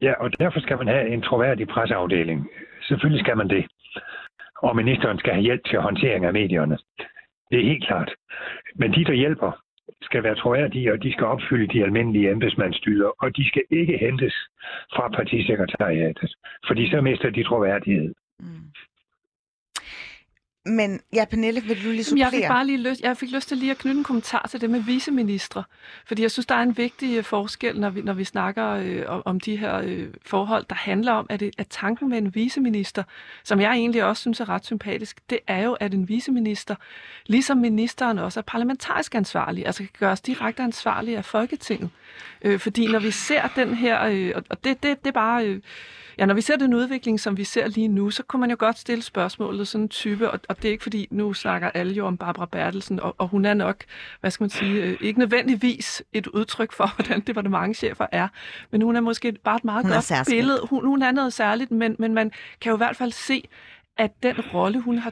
[0.01, 2.49] Ja, og derfor skal man have en troværdig presseafdeling.
[2.87, 3.65] Selvfølgelig skal man det.
[4.65, 6.77] Og ministeren skal have hjælp til håndtering af medierne.
[7.51, 8.11] Det er helt klart.
[8.75, 9.51] Men de, der hjælper,
[10.01, 14.35] skal være troværdige, og de skal opfylde de almindelige embedsmandsstyder, og de skal ikke hentes
[14.95, 16.35] fra partisekretariatet,
[16.67, 18.13] fordi så mister de troværdighed.
[18.39, 18.71] Mm.
[20.65, 22.25] Men ja, Pernille, vil du lige supplere?
[22.25, 24.61] Jeg fik bare lige lyst, jeg fik lyst til lige at knytte en kommentar til
[24.61, 25.63] det med viceministre.
[26.05, 29.21] Fordi jeg synes, der er en vigtig øh, forskel, når vi, når vi snakker øh,
[29.25, 33.03] om, de her øh, forhold, der handler om, at, at tanken med en viceminister,
[33.43, 36.75] som jeg egentlig også synes er ret sympatisk, det er jo, at en viceminister,
[37.25, 41.89] ligesom ministeren også er parlamentarisk ansvarlig, altså kan gøres direkte ansvarlig af Folketinget.
[42.41, 45.45] Øh, fordi når vi ser den her, øh, og det, det, det er bare...
[45.45, 45.61] Øh,
[46.19, 48.55] Ja, når vi ser den udvikling, som vi ser lige nu, så kunne man jo
[48.59, 51.93] godt stille spørgsmålet sådan en type, og, og det er ikke fordi, nu snakker alle
[51.93, 53.83] jo om Barbara Bertelsen, og, og hun er nok,
[54.19, 58.27] hvad skal man sige, øh, ikke nødvendigvis et udtryk for, hvordan departementchefer er,
[58.71, 60.59] men hun er måske bare et meget hun godt billede.
[60.69, 63.43] Hun, hun er noget særligt, men, men man kan jo i hvert fald se,
[63.99, 65.09] at den rolle, hun har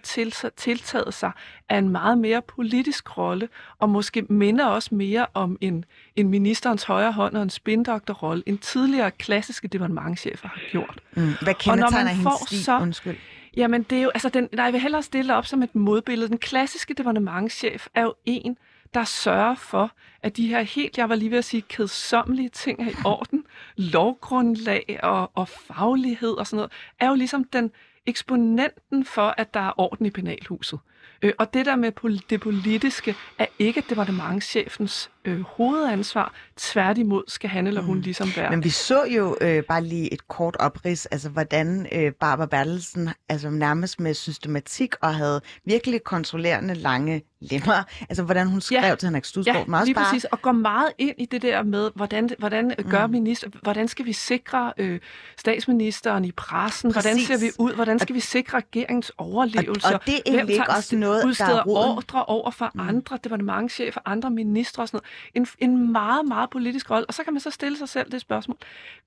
[0.55, 1.31] tiltaget sig,
[1.69, 6.83] er en meget mere politisk rolle, og måske minder også mere om en, en ministerens
[6.83, 11.01] højre hånd og en spindokterrolle, end tidligere klassiske departementchefer har gjort.
[11.15, 11.33] Mm.
[11.41, 12.63] Hvad kendetegner hendes stil?
[12.63, 13.15] Så, Undskyld.
[13.57, 16.29] Jamen, det er jo, altså, den, nej, jeg vil hellere stille op som et modbillede.
[16.29, 18.57] Den klassiske departementchef er jo en,
[18.93, 19.91] der sørger for,
[20.23, 23.43] at de her helt, jeg var lige ved at sige, kedsommelige ting er i orden,
[23.93, 27.71] lovgrundlag og, og faglighed og sådan noget, er jo ligesom den
[28.07, 30.79] eksponenten for, at der er orden i penalhuset.
[31.21, 36.33] Øh, og det der med pol- det politiske er ikke departementchefens øh, hovedansvar.
[36.57, 38.01] Tværtimod skal han eller hun Mm.
[38.01, 38.49] ligesom være.
[38.49, 43.09] Men vi så jo øh, bare lige et kort oprids, altså hvordan øh, Barbara Bertelsen
[43.29, 48.95] altså nærmest med systematik og havde virkelig kontrollerende lange lemmer, altså hvordan hun skrev Ja.
[48.95, 50.23] til Henrik Studsgaard, Ja, også lige bare, præcis.
[50.25, 53.11] Og går meget ind i det der med, hvordan, hvordan gør Mm.
[53.11, 54.99] minister, hvordan skal vi sikre øh,
[55.37, 57.27] statsministeren i pressen, hvordan Præcis.
[57.27, 60.69] ser vi ud, hvordan skal vi sikre regeringens overlevelse, og, og det er hvem ikke
[60.69, 62.81] også noget, der er ordre over for Mm.
[62.81, 62.87] mm.
[62.89, 65.05] andre departementchefer, andre ministre og sådan noget.
[65.33, 67.05] En, en meget, meget politisk rolle.
[67.05, 68.57] Og så kan man så stille sig selv det spørgsmål.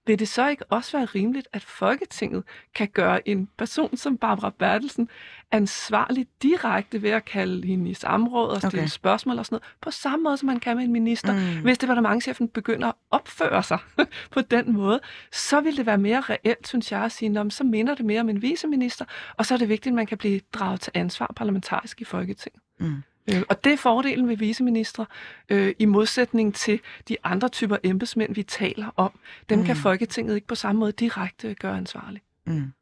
[0.06, 2.44] Vil det så ikke også være rimeligt, at Folketinget
[2.74, 5.08] kan gøre en person som Barbara Bertelsen
[5.52, 8.88] ansvarlig direkte ved at kalde hende i samråd og stille Okay.
[8.88, 11.32] spørgsmål og sådan noget, på samme måde, som man kan med en minister.
[11.32, 11.62] Mm.
[11.62, 13.78] Hvis departementchefen begynder at opføre sig
[14.34, 15.00] på den måde,
[15.32, 18.04] så vil det være mere reelt, synes jeg, at sige, "Nå, men så minder det
[18.04, 19.04] mere om en viceminister,
[19.36, 22.62] og så er det vigtigt, at man kan blive draget til ansvar parlamentarisk i Folketinget.
[22.80, 23.02] Mm.
[23.32, 25.06] Øh, og det er fordelen ved viceministre,
[25.48, 29.18] øh, i modsætning til de andre typer embedsmænd, vi taler om.
[29.48, 29.64] Dem mm.
[29.64, 29.76] kan.
[29.76, 32.22] Folketinget ikke på samme måde direkte gøre ansvarlig.
[32.46, 32.72] Mm.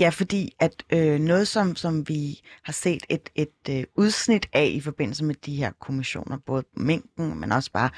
[0.00, 4.70] Ja, fordi at øh, noget, som, som vi har set et, et øh, udsnit af
[4.74, 7.90] i forbindelse med de her kommissioner, både mængden, men også bare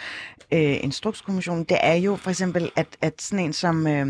[0.52, 4.06] øh, Instrukskommissionen, det er jo for eksempel, at, at sådan en som, øh,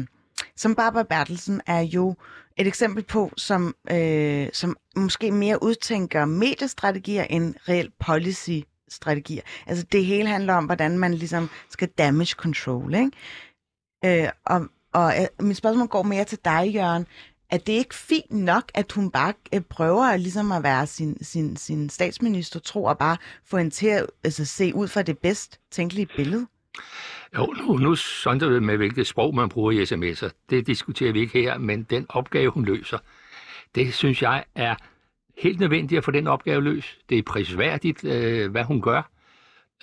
[0.56, 2.14] som Barbara Bertelsen er jo
[2.56, 9.42] et eksempel på, som, øh, som måske mere udtænker mediestrategier end reelt policy-strategier.
[9.66, 14.22] Altså det hele handler om, hvordan man ligesom skal damage control, ikke?
[14.24, 17.06] Øh, og, og øh, mit spørgsmål går mere til dig, Jørgen.
[17.50, 21.24] Er det ikke fint nok, at hun bare øh, prøver at, ligesom at være sin,
[21.24, 25.18] sin, sin statsminister, tro og bare få hende til at altså, se ud fra det
[25.18, 26.46] bedst tænkelige billede?
[27.38, 30.30] Jo, nu, nu sondrer det med, hvilket sprog man bruger i sms'er.
[30.50, 32.98] Det diskuterer vi ikke her, men den opgave, hun løser,
[33.74, 34.74] det synes jeg er
[35.38, 36.98] helt nødvendigt at få den opgave løs.
[37.08, 39.10] Det er prisværdigt, øh, hvad hun gør.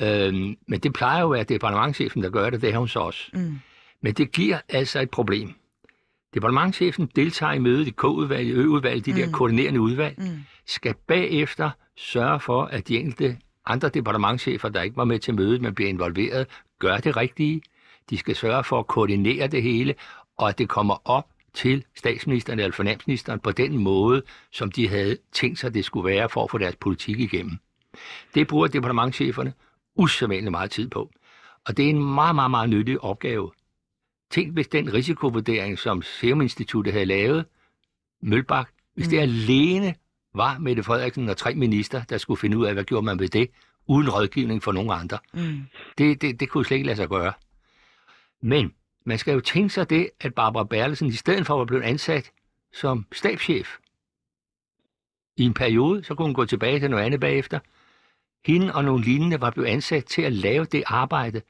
[0.01, 2.99] Øhm, men det plejer jo at være departementchefen, der gør det, det har hun så
[2.99, 3.29] også.
[3.33, 3.59] Mm.
[4.01, 5.53] Men det giver altså et problem.
[6.33, 9.17] Departementchefen deltager i mødet i K-udvalget, Ø-udvalget, de mm.
[9.17, 10.25] der koordinerende udvalg, Mm.
[10.65, 15.61] skal bagefter sørge for, at de enkelte andre departementchefer, der ikke var med til mødet,
[15.61, 16.47] men bliver involveret,
[16.79, 17.61] gør det rigtige.
[18.09, 19.95] De skal sørge for at koordinere det hele,
[20.37, 25.17] og at det kommer op til statsministeren eller finansministeren på den måde, som de havde
[25.31, 27.57] tænkt sig, det skulle være for at få deres politik igennem.
[28.35, 29.53] Det bruger departementcheferne
[29.95, 31.11] usædvanligt meget tid på.
[31.67, 33.51] Og det er en meget, meget, meget nyttig opgave.
[34.31, 37.45] Tænk, hvis den risikovurdering, som Serum Instituttet havde lavet,
[38.21, 39.09] Mølbak, hvis mm.
[39.09, 39.95] det alene
[40.37, 43.29] var Mette Frederiksen og tre minister, der skulle finde ud af, hvad gjorde man ved
[43.29, 43.49] det,
[43.87, 45.17] uden rådgivning for nogen andre.
[45.33, 45.61] Mm.
[45.97, 47.33] Det, det, det kunne slet ikke lade sig gøre.
[48.41, 48.73] Men
[49.05, 52.31] man skal jo tænke sig det, at Barbara Bertelsen, i stedet for at blevet ansat
[52.73, 53.77] som stabschef,
[55.37, 57.59] i en periode, så kunne hun gå tilbage til noget andet bagefter.
[58.45, 61.41] Hende og nogle lignende var blevet ansat til at lave det arbejde,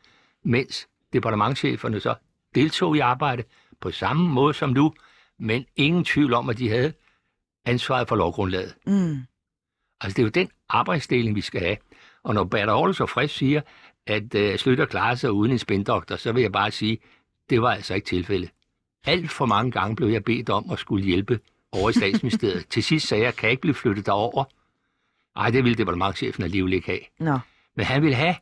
[0.44, 2.16] mens departementcheferne så
[2.56, 3.44] deltog i arbejde
[3.82, 4.94] på samme måde som nu,
[5.40, 6.94] men ingen tvivl om, at de havde
[7.66, 8.76] ansvaret for lovgrundlaget.
[8.86, 9.18] Mm.
[10.02, 11.78] Altså, det er jo den arbejdsdeling, vi skal have.
[12.24, 13.62] Og når Bert Aarhus og Frisk siger,
[14.08, 16.98] at øh, Slytter klarer sig uden en spindoktor, så vil jeg bare sige,
[17.50, 18.50] det var altså ikke tilfældet.
[19.06, 21.40] Alt for mange gange blev jeg bedt om at skulle hjælpe
[21.72, 22.66] over i statsministeriet.
[22.72, 24.44] Til sidst sagde jeg, kan jeg ikke blive flyttet derover?
[25.36, 27.00] Nej, det ville departementchefen alligevel ikke have.
[27.20, 27.40] Nå.
[27.76, 28.36] Men han ville have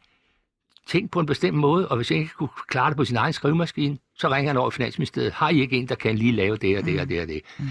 [0.88, 3.34] ting på en bestemt måde, og hvis han ikke kunne klare det på sin egen
[3.34, 5.34] skrivemaskine, så ringer han over i Finansministeriet.
[5.34, 7.42] Har I ikke en, der kan lige lave det og det og det og det?
[7.60, 7.66] Mm.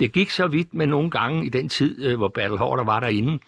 [0.00, 3.00] Det gik så vidt med nogle gange i den tid, øh, hvor Bertel Hårder var
[3.00, 3.38] derinde,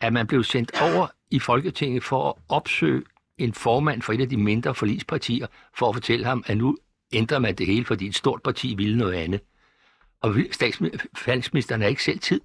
[0.00, 3.02] at man blev sendt over i Folketinget for at opsøge
[3.38, 5.46] en formand for et af de mindre forlispartier,
[5.78, 6.76] for at fortælle ham, at nu
[7.12, 9.40] ændrer man det hele, fordi et stort parti ville noget andet.
[10.20, 10.34] Og
[11.16, 12.40] statsministeren har ikke selv tid.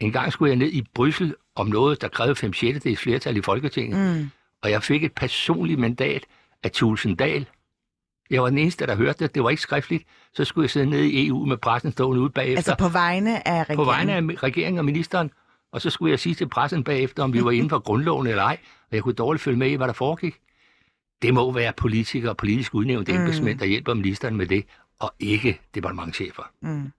[0.00, 3.36] En gang skulle jeg ned i Bryssel om noget, der krævede 5 6 dels flertal
[3.36, 4.30] i Folketinget, Mm.
[4.62, 6.26] og jeg fik et personligt mandat
[6.62, 7.46] af Tulsendal.
[8.30, 9.34] Jeg var den eneste, der hørte det.
[9.34, 10.04] Det var ikke skriftligt.
[10.34, 12.56] Så skulle jeg sidde nede i EU med pressen stående ude bagefter.
[12.56, 13.76] Altså på vegne af regeringen?
[13.76, 15.30] på vegne af regeringen og ministeren.
[15.72, 18.42] Og så skulle jeg sige til pressen bagefter, om vi var inden for grundloven eller
[18.42, 18.58] ej.
[18.90, 20.34] Og jeg kunne dårligt følge med i, hvad der foregik.
[21.22, 23.18] Det må være politikere og politisk udnævnte Mm.
[23.18, 24.64] embedsmænd, der hjælper ministeren med det,
[25.00, 26.42] og ikke departementchefer.
[26.62, 26.92] Mm.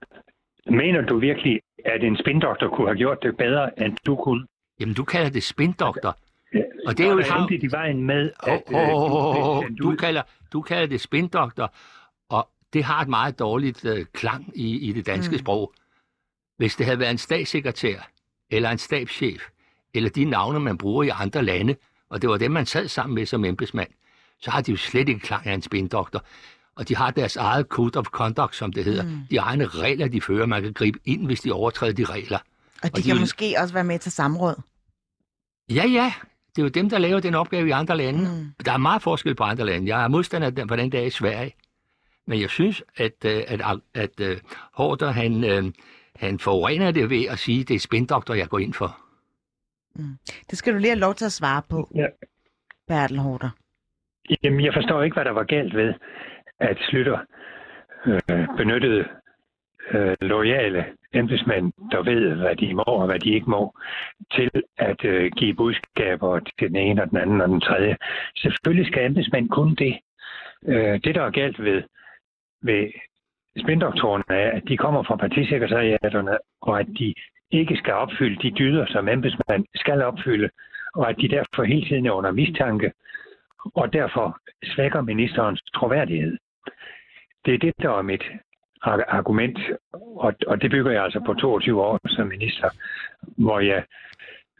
[0.70, 4.46] Mener du virkelig, at en spindoktor kunne have gjort det bedre, end du kunne?
[4.80, 6.16] Jamen, du kalder det spindoktor.
[6.86, 9.96] Og det er jo endte de vejen med, at åh, åh, åh, åh, øh, du,
[9.96, 11.74] kalder, du kalder det spindoktor,
[12.28, 15.38] og det har et meget dårligt øh, klang i, i det danske Mm.
[15.38, 15.72] sprog.
[16.56, 18.10] Hvis det havde været en statssekretær,
[18.50, 19.42] eller en stabschef,
[19.94, 21.76] eller de navne, man bruger i andre lande,
[22.10, 23.88] og det var dem, man sad sammen med som embedsmand,
[24.40, 26.24] så har de jo slet ikke klang af en spindoktor.
[26.76, 29.02] og de har deres eget code of conduct, som det hedder.
[29.04, 29.18] Mm.
[29.30, 30.46] De egne regler, de fører.
[30.46, 32.38] Man kan gribe ind, hvis de overtræder de regler.
[32.38, 32.44] Og
[32.82, 33.20] de, og de kan vil...
[33.20, 34.54] måske også være med til samråd.
[35.70, 36.12] Ja, ja.
[36.58, 38.20] Det er jo dem, der laver den opgave i andre lande.
[38.20, 38.64] Mm.
[38.64, 39.88] Der er meget forskel på andre lande.
[39.88, 41.54] Jeg er modstander på den dag i Sverige.
[42.26, 44.42] Men jeg synes, at, øh, at, at, at, at
[44.72, 45.72] Hårder, han, øh,
[46.16, 48.98] han forurener det ved at sige, at det er spindoktor, jeg går ind for.
[49.94, 50.18] Mm.
[50.50, 52.06] Det skal du lige have lov til at svare på, ja.
[52.88, 53.50] Bertel Hårder.
[54.42, 55.94] Jamen, jeg forstår ikke, hvad der var galt ved,
[56.60, 57.18] at Slytter
[58.06, 59.04] øh, benyttede
[59.94, 63.78] øh, lojale embedsmænd, der ved, hvad de må og hvad de ikke må,
[64.34, 67.96] til at øh, give budskaber til den ene og den anden og den tredje.
[68.36, 69.98] Selvfølgelig skal embedsmænd kun det.
[70.66, 71.82] Øh, det, der er galt ved,
[72.62, 72.92] ved
[73.58, 77.14] spindoktorerne, er, at de kommer fra partisekretariaterne, og at de
[77.50, 80.50] ikke skal opfylde de dyder, som embedsmænd skal opfylde,
[80.94, 82.92] og at de derfor hele tiden er under mistanke,
[83.74, 86.38] og derfor svækker ministerens troværdighed.
[87.44, 88.24] Det er det, der er mit
[88.82, 89.58] argument,
[89.92, 92.70] og, og det bygger jeg altså på 22 år som minister,
[93.22, 93.84] hvor jeg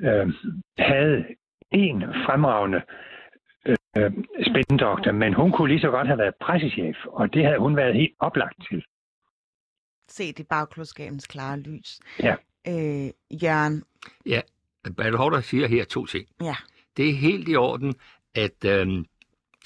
[0.01, 0.35] øh,
[0.79, 1.25] havde
[1.71, 2.83] en fremragende
[3.67, 4.13] øh,
[4.51, 7.95] spændendoktor, men hun kunne lige så godt have været pressechef, og det havde hun været
[7.95, 8.85] helt oplagt til.
[10.09, 12.01] Se det bagklodskabens klare lys.
[12.23, 12.35] Ja.
[12.69, 13.11] Øh,
[13.43, 13.83] Jørgen?
[14.27, 14.41] Ja,
[14.97, 16.27] Bertel Hårder siger her to ting.
[16.41, 16.57] Ja.
[16.97, 17.95] Det er helt i orden,
[18.35, 19.05] at, øh,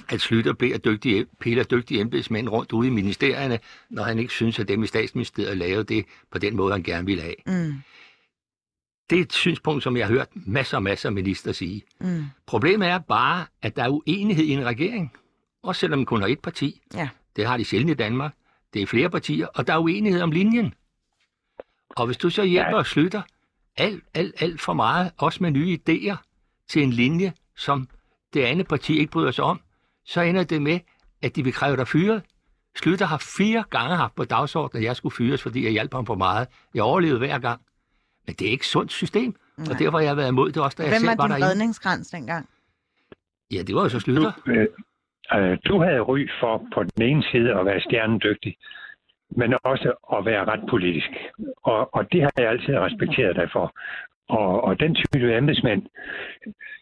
[0.08, 3.58] at Slytter beder dygtige, piller dygtige embedsmænd rundt ude i ministerierne,
[3.90, 7.06] når han ikke synes, at dem i statsministeriet lavede det på den måde, han gerne
[7.06, 7.34] ville have.
[7.46, 7.74] Mm.
[9.10, 11.82] Det er et synspunkt, som jeg har hørt masser og masser af minister sige.
[12.00, 12.24] Mm.
[12.46, 15.12] Problemet er bare, at der er uenighed i en regering.
[15.62, 16.80] Også selvom man kun har et parti.
[16.94, 17.08] Ja.
[17.36, 18.34] Det har de sjældent i Danmark.
[18.74, 20.74] Det er flere partier, og der er uenighed om linjen.
[21.90, 23.22] Og hvis du så hjælper og slutter
[23.76, 26.16] alt, alt, alt for meget, også med nye idéer,
[26.68, 27.88] til en linje, som
[28.34, 29.60] det andet parti ikke bryder sig om,
[30.06, 30.80] så ender det med,
[31.22, 32.22] at de vil kræve dig fyret.
[32.76, 36.06] Slytter har fire gange haft på dagsordenen, at jeg skulle fyres, fordi jeg hjalp ham
[36.06, 36.48] for meget.
[36.74, 37.60] Jeg overlevede hver gang.
[38.26, 39.66] Men det er ikke et sundt system, Nej.
[39.70, 41.44] og derfor har jeg været imod det også, da Hvem jeg selv var var din
[41.44, 42.48] redningskrans dengang?
[43.52, 44.32] Ja, det var jo så Slytter.
[44.46, 44.68] Du, øh,
[45.34, 48.56] øh, du havde ry for på den ene side at være stjernedygtig,
[49.30, 51.10] men også at være ret politisk.
[51.62, 53.74] Og, og det har jeg altid respekteret dig for.
[54.28, 55.82] Og, og den type embedsmænd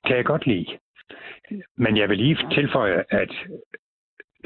[0.07, 0.67] kan jeg godt lide.
[1.77, 3.33] Men jeg vil lige tilføje, at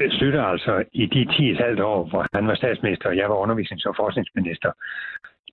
[0.09, 3.95] Slytter altså i de 10,5 år, hvor han var statsminister, og jeg var undervisnings- og
[3.95, 4.71] forskningsminister,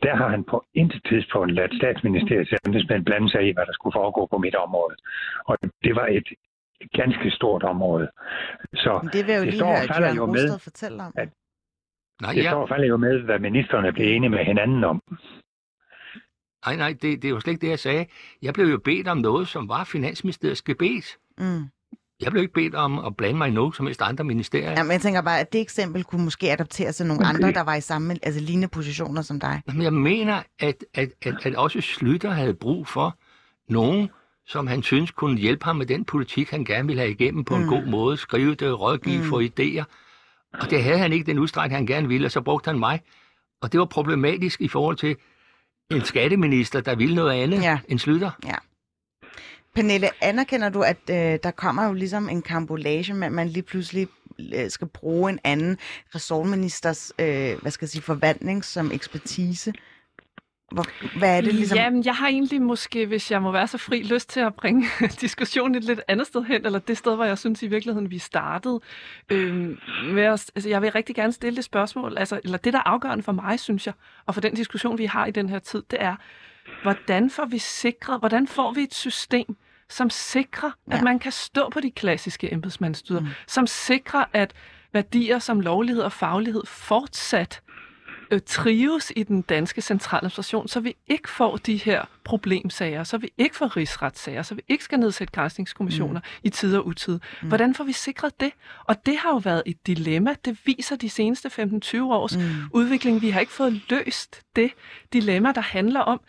[0.02, 3.94] der har han på intet tidspunkt ladt statsministeriets embedsmænd blande sig i, hvad der skulle
[3.96, 4.96] foregå på mit område.
[5.44, 6.28] Og det var et
[6.92, 8.08] ganske stort område.
[8.74, 11.12] Så Men det vil jo det lige høre, falder jo med, fortælle om.
[11.16, 11.28] At,
[12.22, 12.50] Nej, det ja.
[12.50, 15.02] står og falder jo med, hvad ministerne blev enige med hinanden om.
[16.66, 18.06] nej, nej det, det er jo slet ikke det, jeg sagde.
[18.42, 21.18] Jeg blev jo bedt om noget, som var Finansministeriets gebet.
[21.38, 21.64] Mm.
[22.22, 24.70] Jeg blev ikke bedt om at blande mig i noget som helst andre ministerier.
[24.70, 27.60] Ja, men jeg tænker bare, at det eksempel kunne måske adapteres til nogle andre, der
[27.60, 29.62] var i samme, altså lignende positioner som dig.
[29.66, 33.18] Men jeg mener, at, at, at, at også Slytter havde brug for
[33.68, 34.08] nogen,
[34.46, 37.56] som han synes kunne hjælpe ham med den politik, han gerne ville have igennem på
[37.56, 37.62] mm.
[37.62, 39.24] en god måde, skrive det, rådgive, mm.
[39.24, 39.84] Få idéer.
[40.52, 43.00] Og det havde han ikke den udstrækning, han gerne ville, og så brugte han mig.
[43.62, 45.16] Og det var problematisk i forhold til
[45.90, 47.78] en skatteminister, der ville noget andet Ja.
[47.88, 48.30] end Slytter.
[49.74, 53.62] Pernille, anerkender du, at øh, der kommer jo ligesom en kambolage, men at man lige
[53.62, 54.08] pludselig
[54.54, 55.78] øh, skal bruge en anden
[56.14, 59.72] ressortministers, øh, hvad skal jeg sige, forvandling som ekspertise?
[60.72, 61.78] Hvor, hvad er det ligesom?
[61.78, 64.86] Jamen, jeg har egentlig måske, hvis jeg må være så fri, lyst til at bringe
[65.20, 68.18] diskussionen et lidt andet sted hen, eller det sted, hvor jeg synes i virkeligheden, vi
[68.18, 68.80] startede.
[69.30, 72.78] Øhm, med at, altså, jeg vil rigtig gerne stille det spørgsmål, altså, eller det, der
[72.78, 73.94] er afgørende for mig, synes jeg,
[74.26, 76.16] og for den diskussion, vi har i den her tid, det er,
[76.82, 79.56] hvordan får vi sikret, hvordan får vi et system,
[79.88, 80.96] som sikrer, ja.
[80.96, 83.26] At man kan stå på de klassiske embedsmandsdyder, Mm.
[83.26, 83.32] mm.
[83.46, 84.52] som sikrer, at
[84.92, 87.62] værdier som lovlighed og faglighed fortsat
[88.30, 93.30] øh, trives i den danske centraladministration, så vi ikke får de her problemsager, så vi
[93.38, 96.40] ikke får rigsretssager, så vi ikke skal nedsætte grænsningskommissioner mm.
[96.42, 97.20] i tid og utid.
[97.42, 97.48] Mm.
[97.48, 98.52] Hvordan får vi sikret det?
[98.84, 100.34] Og det har jo været et dilemma.
[100.44, 102.42] Det viser de seneste 15-20 års Mm.
[102.72, 103.22] udvikling.
[103.22, 104.70] Vi har ikke fået løst det
[105.12, 106.20] dilemma, der handler om,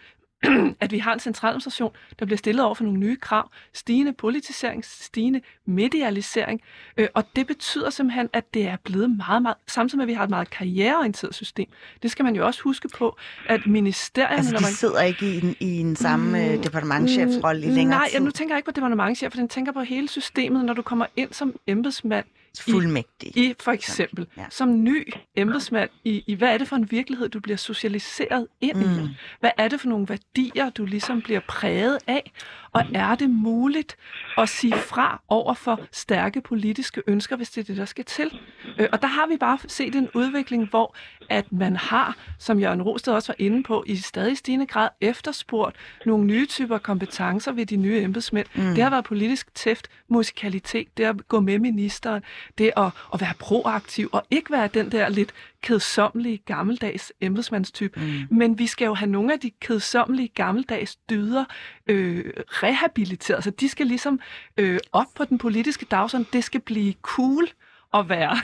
[0.84, 4.86] at vi har en centraladministration, der bliver stillet over for nogle nye krav, stigende politisering,
[4.86, 6.62] stigende medialisering,
[6.98, 10.14] øh, og det betyder simpelthen, at det er blevet meget, meget, samtidig med, at vi
[10.14, 11.68] har et meget karriereorienteret system.
[12.04, 13.18] Det skal man jo også huske på,
[13.50, 14.38] at ministerierne...
[14.38, 14.72] Altså, når de man...
[14.72, 18.16] sidder ikke i en, i en samme øh, departementchefsrolle i længere Nej, tid.
[18.16, 20.82] jeg, nu tænker jeg ikke på departementchef, for den tænker på hele systemet, når du
[20.82, 22.26] kommer ind som embedsmand
[22.60, 23.38] Fuldmægtig.
[23.38, 24.45] i for eksempel, Ja.
[24.49, 28.82] som ny embedsmand, i, i hvad er det for en virkelighed, du bliver socialiseret ind
[28.82, 28.86] i?
[29.01, 29.08] Mm.
[29.39, 32.32] Hvad er det for nogle værdier, du ligesom bliver præget af?
[32.74, 33.97] Og er det muligt
[34.38, 38.39] at sige fra over for stærke politiske ønsker, hvis det er det, der skal til?
[38.80, 40.95] Øh, og der har vi bare set en udvikling, hvor
[41.30, 45.76] at man har, som Jørgen Rosted også var inde på, i stadig stigende grad efterspurgt
[46.05, 48.47] nogle nye typer kompetencer ved de nye embedsmænd.
[48.55, 48.63] Mm.
[48.63, 52.24] Det har været politisk tæft, musikalitet, det at gå med ministeren,
[52.57, 55.34] det at, at være proaktiv og ikke være den der lidt
[55.64, 57.99] kedsommelige, gammeldags embedsmandstype.
[57.99, 58.38] Mm.
[58.38, 61.45] Men vi skal jo have nogle af de kedsommelige, gammeldags dyder
[61.88, 63.43] øh, rehabiliteret.
[63.43, 64.20] Så de skal ligesom
[64.57, 66.28] øh, op på den politiske dagsorden.
[66.34, 67.47] Det skal blive cool
[67.93, 68.38] at være,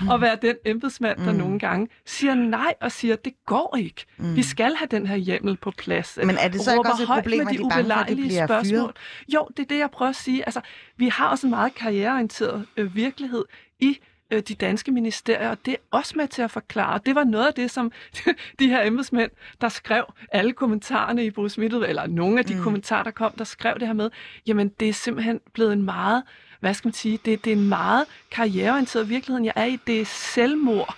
[0.00, 0.10] mm.
[0.12, 1.38] at være den embedsmand, der mm.
[1.38, 4.04] nogle gange siger nej og siger, det går ikke.
[4.16, 4.36] Mm.
[4.36, 6.18] Vi skal have den her hjemmel på plads.
[6.24, 8.46] Men er det så ikke også et problem, at de er bange for, at bliver
[8.46, 8.78] spørgsmål?
[8.78, 8.96] fyret?
[9.34, 10.44] Jo, det er det, jeg prøver at sige.
[10.46, 10.60] Altså,
[10.96, 13.44] vi har også en meget karriereorienteret øh, virkelighed
[13.80, 13.98] i
[14.30, 17.00] øh, de danske ministerier, og det er også med til at forklare.
[17.06, 17.92] Det var noget af det, som
[18.58, 22.62] de her embedsmænd, der skrev alle kommentarerne i Bruce eller nogle af de mm.
[22.62, 24.10] kommentarer, der kom, der skrev det her med,
[24.46, 26.22] jamen det er simpelthen blevet en meget
[26.60, 29.78] hvad skal man sige, det, det er en meget karriereorienteret virkelighed, jeg er i.
[29.86, 30.96] Det er selvmord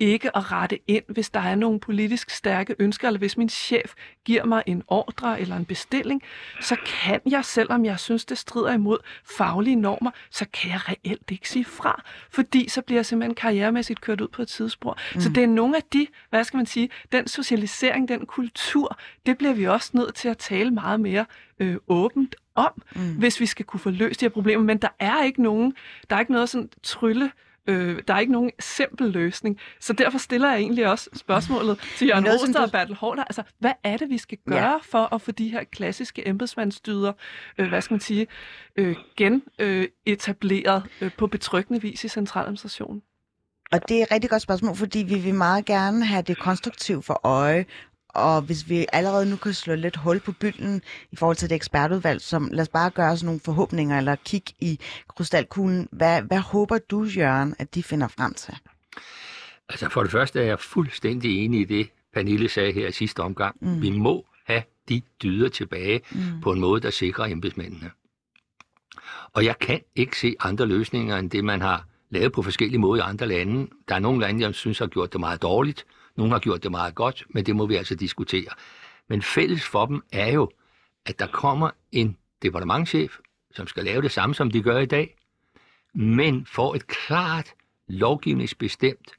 [0.00, 3.94] ikke at rette ind, hvis der er nogle politisk stærke ønsker, eller hvis min chef
[4.24, 6.22] giver mig en ordre eller en bestilling,
[6.60, 8.98] så kan jeg, selvom jeg synes, det strider imod
[9.36, 14.00] faglige normer, så kan jeg reelt ikke sige fra, fordi så bliver jeg simpelthen karrieremæssigt
[14.00, 14.98] kørt ud på et tidsspor.
[15.14, 15.20] Mm.
[15.20, 19.38] Så det er nogle af de, hvad skal man sige, den socialisering, den kultur, det
[19.38, 21.26] bliver vi også nødt til at tale meget mere
[21.58, 23.14] øh, åbent om, mm.
[23.14, 24.64] hvis vi skal kunne få løst de her problemer.
[24.64, 25.74] Men der er ikke nogen,
[26.10, 27.30] der er ikke noget sådan trylle Øh,
[28.08, 29.58] der er ikke nogen simpel løsning.
[29.80, 33.24] Så derfor stiller jeg egentlig også spørgsmålet til Jørgen Roster og Bertel Hårder.
[33.24, 34.76] Altså, hvad er det, vi skal gøre ja.
[34.82, 37.12] for at få de her klassiske embedsmandsdyder,
[37.58, 38.26] øh, hvad skal man sige,
[38.76, 43.02] øh, genetableret øh, øh, på betryggende vis i centraladministrationen?
[43.72, 47.04] Og det er et rigtig godt spørgsmål, fordi vi vil meget gerne have det konstruktivt
[47.04, 47.66] for øje,
[48.14, 50.82] og hvis vi allerede nu kan slå lidt hul på bylden
[51.12, 54.52] i forhold til det ekspertudvalg, som lad os bare gøre os nogle forhåbninger eller kigge
[54.60, 55.88] i krystalkuglen.
[55.92, 58.54] Hvad, hvad håber du, Jørgen, at de finder frem til?
[59.68, 63.20] Altså for det første er jeg fuldstændig enig i det, Pernille sagde her i sidste
[63.20, 63.56] omgang.
[63.60, 63.82] Mm.
[63.82, 66.40] Vi må have de dyder tilbage mm.
[66.42, 67.90] på en måde, der sikrer embedsmændene.
[69.32, 73.04] Og jeg kan ikke se andre løsninger end det, man har lavet på forskellige måder
[73.04, 73.70] i andre lande.
[73.88, 75.86] Der er nogle lande, jeg synes har gjort det meget dårligt.
[76.20, 78.50] Nogle har gjort det meget godt, men det må vi altså diskutere.
[79.08, 80.50] Men fælles for dem er jo,
[81.06, 83.18] at der kommer en departementchef,
[83.54, 85.16] som skal lave det samme, som de gør i dag,
[85.94, 87.54] men får et klart
[87.88, 89.12] lovgivningsbestemt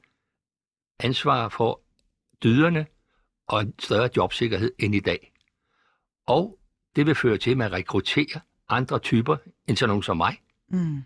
[1.00, 1.80] ansvar for
[2.42, 2.86] dyderne
[3.46, 5.32] og en større jobsikkerhed end i dag.
[6.26, 6.58] Og
[6.96, 9.36] det vil føre til, at man rekrutterer andre typer
[9.68, 10.42] end sådan nogen som mig.
[10.68, 10.96] Mm.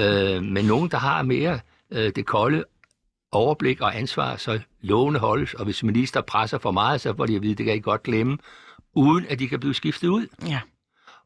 [0.00, 1.60] øh, men nogen, der har mere
[1.90, 2.64] øh, det kolde
[3.32, 7.36] overblik og ansvar, så lovene holdes, og hvis minister presser for meget, så får de
[7.36, 8.38] at vide, det kan I godt glemme,
[8.94, 10.26] uden at de kan blive skiftet ud.
[10.46, 10.60] Ja.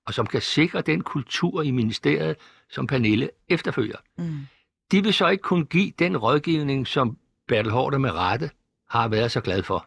[0.06, 2.36] Og som kan sikre den kultur i ministeriet,
[2.70, 3.96] som Pernille efterfølger.
[4.18, 4.46] Mm.
[4.92, 7.16] De vil så ikke kunne give den rådgivning, som
[7.48, 8.50] Bertel Hårder med rette
[8.88, 9.86] har været så glad for.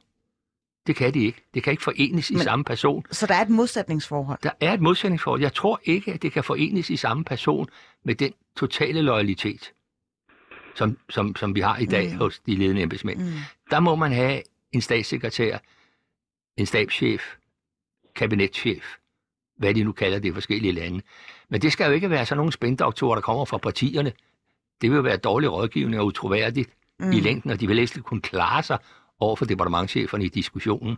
[0.88, 1.44] Det kan de ikke.
[1.54, 3.06] Det kan ikke forenes Men, i samme person.
[3.12, 4.40] Så der er et modsætningsforhold?
[4.44, 5.42] Der er et modsætningsforhold.
[5.42, 7.68] Jeg tror ikke, at det kan forenes i samme person
[8.06, 9.72] med den totale loyalitet
[10.76, 12.18] som, som, som vi har i dag mm.
[12.18, 13.20] hos de ledende embedsmænd.
[13.20, 13.32] Mm.
[13.72, 14.42] Der må man have
[14.72, 15.58] en statssekretær,
[16.58, 17.22] en stabschef,
[18.16, 18.84] kabinetchef,
[19.58, 21.02] hvad de nu kalder det i forskellige lande.
[21.50, 24.14] Men det skal jo ikke være sådan nogle spændoktorer, der kommer fra partierne.
[24.82, 27.12] Det vil være dårlig rådgivning og utroværdigt mm.
[27.12, 28.78] i længden, og de vil ikke kunne klare sig
[29.20, 30.98] over for departementcheferne i diskussionen.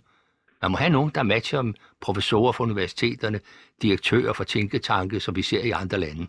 [0.62, 3.40] Man må have nogen, der matcher professorer fra universiteterne,
[3.82, 6.28] direktører for tænketanke, som vi ser i andre lande.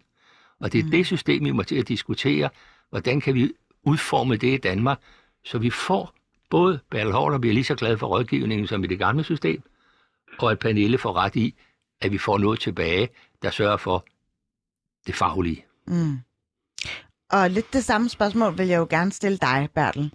[0.61, 0.91] Og det er mm.
[0.91, 2.51] det system, vi må til at diskutere,
[2.93, 4.99] hvordan kan vi udforme det i Danmark,
[5.45, 6.15] så vi får
[6.51, 9.63] både Bertel Hård, bliver lige så glad for rådgivningen som i det gamle system,
[10.39, 11.55] og at Pernille får ret i,
[12.01, 13.09] at vi får noget tilbage,
[13.43, 14.05] der sørger for
[15.07, 15.65] det faglige.
[15.87, 16.19] Mm.
[17.31, 20.13] Og lidt det samme spørgsmål vil jeg jo gerne stille dig, Bertel.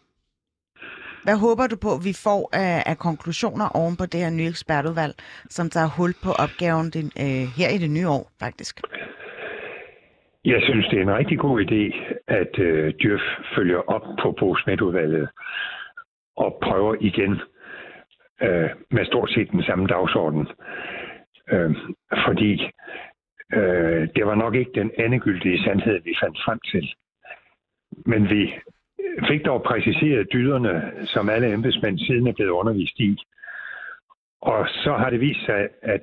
[1.24, 5.16] Hvad håber du på, vi får af, af konklusioner oven på det her nye ekspertudvalg,
[5.50, 8.82] som tager hul på opgaven din, øh, her i det nye år, faktisk?
[10.54, 11.84] Jeg synes, det er en rigtig god idé,
[12.28, 13.22] at øh, Djøf
[13.56, 15.30] følger op på postmedudvalget
[16.38, 17.32] og prøver igen
[18.42, 20.48] øh, med stort set den samme dagsorden.
[21.52, 21.76] Øh,
[22.26, 22.52] fordi
[23.54, 26.94] øh, det var nok ikke den endegyldige sandhed, vi fandt frem til.
[28.06, 28.54] Men vi
[29.28, 33.18] fik dog præciseret dyderne, som alle embedsmænd siden er blevet undervist i.
[34.42, 36.02] Og så har det vist sig, at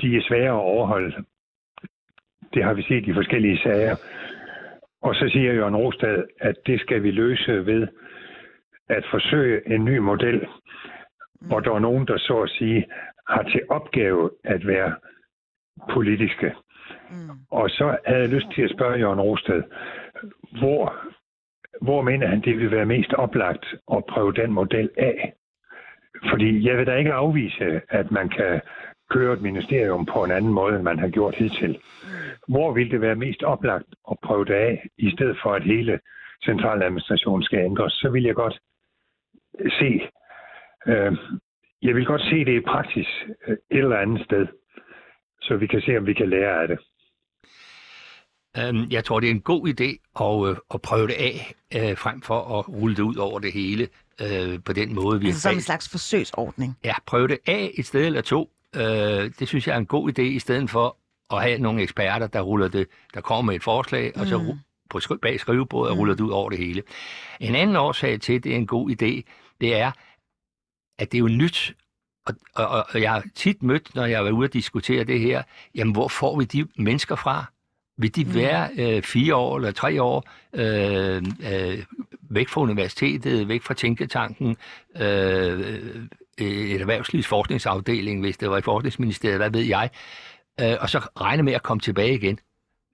[0.00, 1.24] de er svære at overholde
[2.54, 3.96] det har vi set i forskellige sager.
[5.02, 7.88] Og så siger Jørgen Rostad, at det skal vi løse ved
[8.88, 10.46] at forsøge en ny model,
[11.40, 12.86] hvor der er nogen, der så at sige
[13.28, 14.94] har til opgave at være
[15.92, 16.54] politiske.
[17.10, 17.30] Mm.
[17.50, 19.62] Og så havde jeg lyst til at spørge Jørgen Rosted,
[20.58, 20.94] hvor,
[21.80, 25.32] hvor mener han, det vil være mest oplagt at prøve den model af?
[26.30, 28.60] Fordi jeg vil da ikke afvise, at man kan
[29.12, 31.78] køre et ministerium på en anden måde, end man har gjort hidtil.
[32.48, 36.00] Hvor vil det være mest oplagt at prøve det af, i stedet for at hele
[36.44, 37.92] centraladministrationen skal ændres?
[37.92, 38.58] Så vil jeg godt
[39.80, 39.90] se,
[40.86, 41.12] øh,
[41.82, 43.08] jeg vil godt se det i praksis
[43.46, 44.46] øh, et eller andet sted,
[45.40, 46.78] så vi kan se, om vi kan lære af det.
[48.58, 49.90] Øhm, jeg tror, det er en god idé
[50.24, 53.52] at, øh, at prøve det af, øh, frem for at rulle det ud over det
[53.52, 53.88] hele
[54.66, 55.20] på den måde.
[55.20, 56.78] Vi altså som en slags forsøgsordning?
[56.84, 58.51] Ja, prøve det af et sted eller to.
[58.76, 60.96] Øh, det synes jeg er en god idé, i stedet for
[61.30, 64.20] at have nogle eksperter, der ruller det, der kommer med et forslag, mm.
[64.20, 64.58] og så mm.
[64.90, 65.98] på skri- bag skrivebordet og mm.
[65.98, 66.82] ruller det ud over det hele.
[67.40, 69.92] En anden årsag til, at det er en god idé, det er,
[70.98, 71.74] at det er jo nyt,
[72.26, 75.20] og, og, og jeg har tit mødt, når jeg har været ude og diskutere det
[75.20, 75.42] her,
[75.74, 77.44] jamen hvor får vi de mennesker fra?
[77.96, 78.34] Vil de mm.
[78.34, 81.84] være øh, fire år eller tre år øh, øh,
[82.30, 84.56] væk fra universitetet, væk fra tænketanken,
[84.96, 86.06] øh,
[86.38, 89.90] et erhvervslivsforskningsafdeling, hvis det var i Forskningsministeriet, hvad ved jeg,
[90.60, 92.38] øh, og så regne med at komme tilbage igen.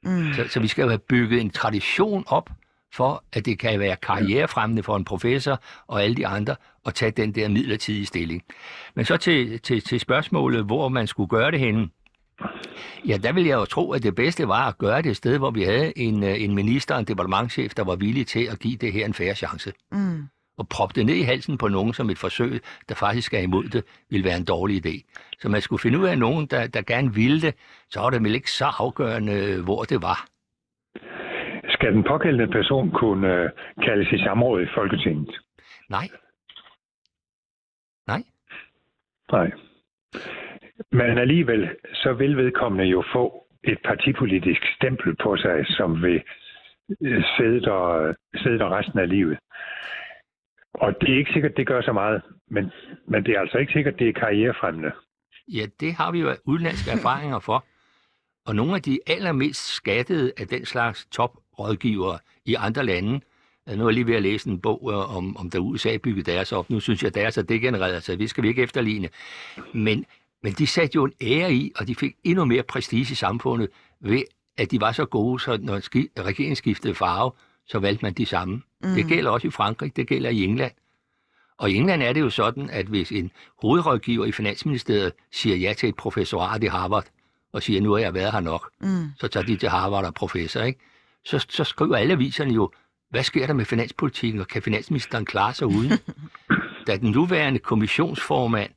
[0.05, 0.33] Mm.
[0.35, 2.51] Så, så vi skal jo have bygget en tradition op
[2.95, 7.11] for, at det kan være karrierefremmende for en professor og alle de andre at tage
[7.11, 8.43] den der midlertidige stilling.
[8.95, 11.89] Men så til, til, til spørgsmålet, hvor man skulle gøre det henne.
[13.07, 15.39] Ja, der vil jeg jo tro, at det bedste var at gøre det et sted,
[15.39, 18.77] hvor vi havde en, øh, en minister, en departementchef, der var villig til at give
[18.77, 19.73] det her en færre chance.
[19.93, 20.29] Mm.
[20.59, 22.53] Og proppe det ned i halsen på nogen som et forsøg,
[22.89, 24.95] der faktisk er imod det, ville være en dårlig idé.
[25.41, 27.55] Så man skulle finde ud af nogen, der, der gerne ville det,
[27.91, 30.19] så var det vel ikke så afgørende, hvor det var.
[31.69, 33.51] Skal den pågældende person kunne øh,
[33.83, 35.39] kaldes i samråd i Folketinget?
[35.91, 36.09] Nej.
[38.07, 38.23] Nej.
[39.33, 39.51] Nej.
[40.93, 46.23] Men alligevel, så vil vedkommende jo få et partipolitisk stempel på sig, som vil
[47.03, 49.39] øh, sidde der, sidde der resten af livet.
[50.75, 52.71] Og det er ikke sikkert, det gør så meget, men,
[53.09, 54.93] men det er altså ikke sikkert, det er karrierefremmende.
[55.49, 57.65] Ja, det har vi jo udenlandske erfaringer for.
[58.47, 63.21] Og nogle af de allermest skattede af den slags toprådgivere i andre lande,
[63.69, 65.97] øh, nu er jeg lige ved at læse en bog øh, om, om der USA
[65.97, 66.71] byggede deres op.
[66.71, 69.09] Nu synes jeg, deres er degenereret, så det skal vi ikke efterligne.
[69.75, 70.05] Men
[70.43, 73.69] men de satte jo en ære i, og de fik endnu mere prestige i samfundet
[74.01, 74.23] ved,
[74.59, 77.33] at de var så gode, så når regeringen skiftede farve,
[77.69, 78.63] så valgte man de samme.
[78.83, 78.95] Mm.
[78.95, 80.73] Det gælder også i Frankrig, det gælder i England.
[81.59, 83.31] Og i England er det jo sådan, at hvis en
[83.63, 87.05] hovedrådgiver i Finansministeriet siger ja til et professorat i Harvard,
[87.53, 89.11] og siger, nu har jeg været her nok, mm.
[89.21, 90.81] så tager de til Harvard og professor, ikke?
[91.25, 92.71] Så, så skriver alle aviserne jo,
[93.11, 95.93] hvad sker der med finanspolitikken, og kan finansministeren klare sig uden?
[96.87, 98.71] da den nuværende kommissionsformand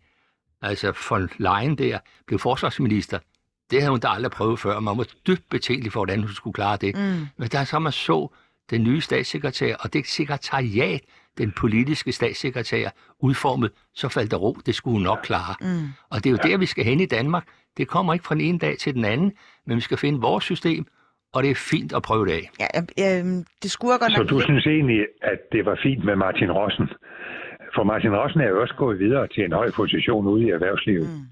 [0.61, 3.19] altså von Leyen der, blev forsvarsminister,
[3.71, 4.79] det havde hun da aldrig prøvet før.
[4.79, 6.95] Man var dybt betænkelig for, hvordan hun skulle klare det.
[6.95, 7.27] Mm.
[7.37, 8.33] Men da så man så
[8.69, 11.01] den nye statssekretær, og det sekretariat,
[11.37, 12.89] den politiske statssekretær,
[13.19, 14.57] udformet, så faldt der ro.
[14.65, 15.55] Det skulle hun nok klare.
[15.61, 15.87] Mm.
[16.09, 17.45] Og det er jo der, vi skal hen i Danmark.
[17.77, 19.31] Det kommer ikke fra den ene dag til den anden,
[19.67, 20.85] men vi skal finde vores system,
[21.33, 22.45] og det er fint at prøve det af.
[22.59, 22.69] Ja,
[23.05, 23.25] øh,
[23.63, 24.17] det skulle godt nok...
[24.17, 26.87] Så du synes egentlig, at det var fint med Martin Rossen?
[27.75, 31.09] For Martin Rossen er jo også gået videre til en høj position ude i erhvervslivet.
[31.09, 31.25] Mm.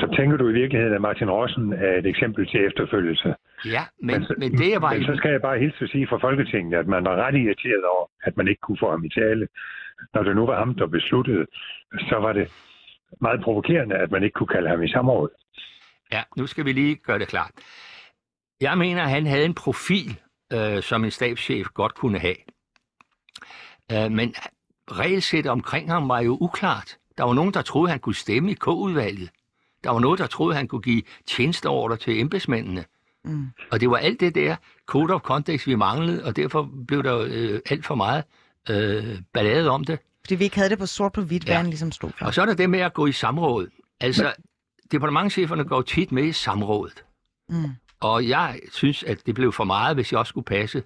[0.00, 3.34] Så tænker du i virkeligheden, at Martin Rossen er et eksempel til efterfølgelse?
[3.64, 4.94] Ja, men, men, men det er bare...
[4.98, 7.84] Men så skal jeg bare hilse at sige fra Folketinget, at man var ret irriteret
[7.94, 9.48] over, at man ikke kunne få ham i tale.
[10.14, 11.46] Når det nu var ham, der besluttede,
[12.08, 12.46] så var det
[13.20, 15.28] meget provokerende, at man ikke kunne kalde ham i samråd.
[16.12, 17.50] Ja, nu skal vi lige gøre det klart.
[18.60, 20.20] Jeg mener, at han havde en profil,
[20.52, 22.36] øh, som en stabschef godt kunne have.
[23.92, 24.34] Øh, men
[24.90, 26.98] regelsættet omkring ham var jo uklart.
[27.18, 29.30] Der var nogen, der troede, han kunne stemme i K-udvalget.
[29.84, 32.84] Der var nogen, der troede, han kunne give tjenesteorder til embedsmændene.
[33.24, 33.46] Mm.
[33.70, 34.56] Og det var alt det der
[34.86, 38.24] code of context, vi manglede, og derfor blev der øh, alt for meget
[38.70, 39.98] øh, ballade om det.
[40.24, 41.48] Fordi vi ikke havde det på sort på hvidt, ja.
[41.48, 42.26] hvad han ligesom stod for.
[42.26, 43.68] Og så er der det med at gå i samråd.
[44.00, 44.32] Altså,
[44.92, 47.04] departementcheferne går tit med i samrådet.
[47.48, 47.70] Mm.
[48.00, 50.82] Og jeg synes, at det blev for meget, hvis jeg også skulle passe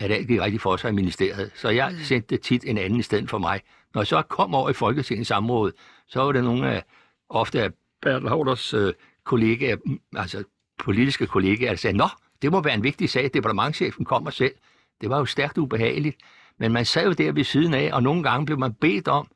[0.00, 1.50] at alt gik rigtig for sig i ministeriet.
[1.54, 1.98] Så jeg mm.
[1.98, 3.60] sendte tit en anden i stedet for mig.
[3.94, 5.72] Når jeg så kom over i Folketingets samråd,
[6.08, 6.84] så var det nogle af,
[7.28, 7.70] ofte af
[8.02, 8.92] Bertel Hovders øh,
[9.24, 9.76] kollegaer,
[10.16, 10.44] altså
[10.78, 12.08] politiske kollegaer, sagde, nå,
[12.42, 14.54] det må være en vigtig sag, departementchefen kommer selv.
[15.00, 16.16] Det var jo stærkt ubehageligt.
[16.58, 19.28] Men man sad jo der ved siden af, og nogle gange blev man bedt om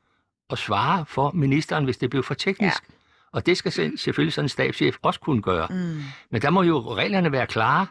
[0.49, 2.83] at svare for ministeren, hvis det blev for teknisk.
[2.89, 2.95] Ja.
[3.31, 5.67] Og det skal selvfølgelig sådan en stabschef også kunne gøre.
[5.69, 6.01] Mm.
[6.31, 7.87] Men der må jo reglerne være klare.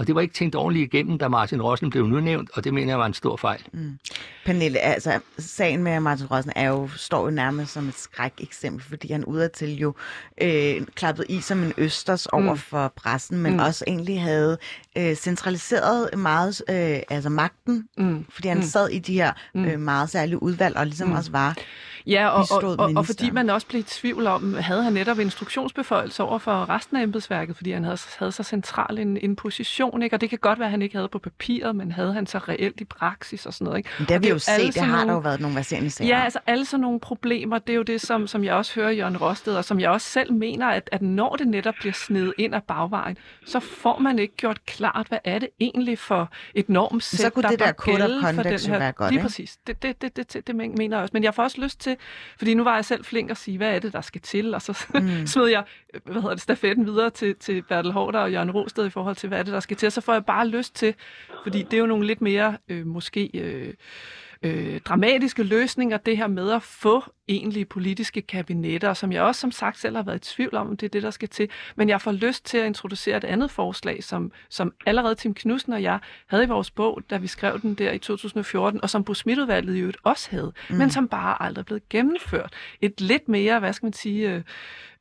[0.00, 2.74] Og det var ikke tænkt ordentligt igennem, da Martin Rossen blev nu nævnt, og det
[2.74, 3.60] mener jeg var en stor fejl.
[3.72, 3.98] Mm.
[4.44, 8.84] Pernille, altså sagen med Martin Rossen er jo, står jo nærmest som et skræk eksempel,
[8.84, 9.94] fordi han udadtil jo
[10.42, 12.58] øh, klappet i som en østers over mm.
[12.58, 13.58] for pressen, men mm.
[13.58, 14.58] også egentlig havde
[14.98, 18.26] øh, centraliseret meget øh, altså magten, mm.
[18.28, 18.62] fordi han mm.
[18.62, 19.64] sad i de her mm.
[19.64, 21.14] øh, meget særlige udvalg, og ligesom mm.
[21.14, 21.56] også var
[22.06, 25.18] Ja, og, og, og, og fordi man også blev i tvivl om, havde han netop
[25.18, 30.02] instruktionsbeføjelse over for resten af embedsværket, fordi han havde, havde så central en, en position,
[30.02, 30.16] ikke?
[30.16, 32.38] og det kan godt være, at han ikke havde på papiret, men havde han så
[32.38, 33.78] reelt i praksis og sådan noget.
[33.78, 33.90] Ikke?
[33.98, 36.16] Men det har vi jo set, det har nogle, der jo været nogle verserende sager.
[36.16, 38.90] Ja, altså alle sådan nogle problemer, det er jo det, som, som jeg også hører
[38.90, 42.34] Jørgen Rosted, og som jeg også selv mener, at, at når det netop bliver snedet
[42.38, 46.68] ind af bagvejen, så får man ikke gjort klart, hvad er det egentlig for et
[46.68, 48.78] normsæt, så kunne der det der of for den her...
[48.78, 49.56] Være godt, lige præcis.
[49.66, 51.10] Det, det, det, det, det, det mener jeg også.
[51.12, 51.89] Men jeg får også lyst til,
[52.38, 54.62] fordi nu var jeg selv flink at sige, hvad er det, der skal til, og
[54.62, 55.26] så mm.
[55.26, 55.64] smed jeg
[56.04, 59.28] hvad hedder det, stafetten videre til, til Bertel Hårder og Jørgen Rosted i forhold til,
[59.28, 60.94] hvad er det, der skal til, og så får jeg bare lyst til,
[61.42, 63.30] fordi det er jo nogle lidt mere, øh, måske...
[63.34, 63.74] Øh,
[64.42, 69.50] øh, dramatiske løsninger, det her med at få egentlige politiske kabinetter, som jeg også som
[69.50, 71.48] sagt selv har været i tvivl om, om det er det, der skal til.
[71.76, 75.72] Men jeg får lyst til at introducere et andet forslag, som, som allerede Tim Knudsen
[75.72, 79.04] og jeg havde i vores bog, da vi skrev den der i 2014, og som
[79.04, 80.76] Bosmidudvalget i øvrigt også havde, mm.
[80.76, 82.52] men som bare aldrig er blevet gennemført.
[82.80, 84.42] Et lidt mere, hvad skal man sige, øh,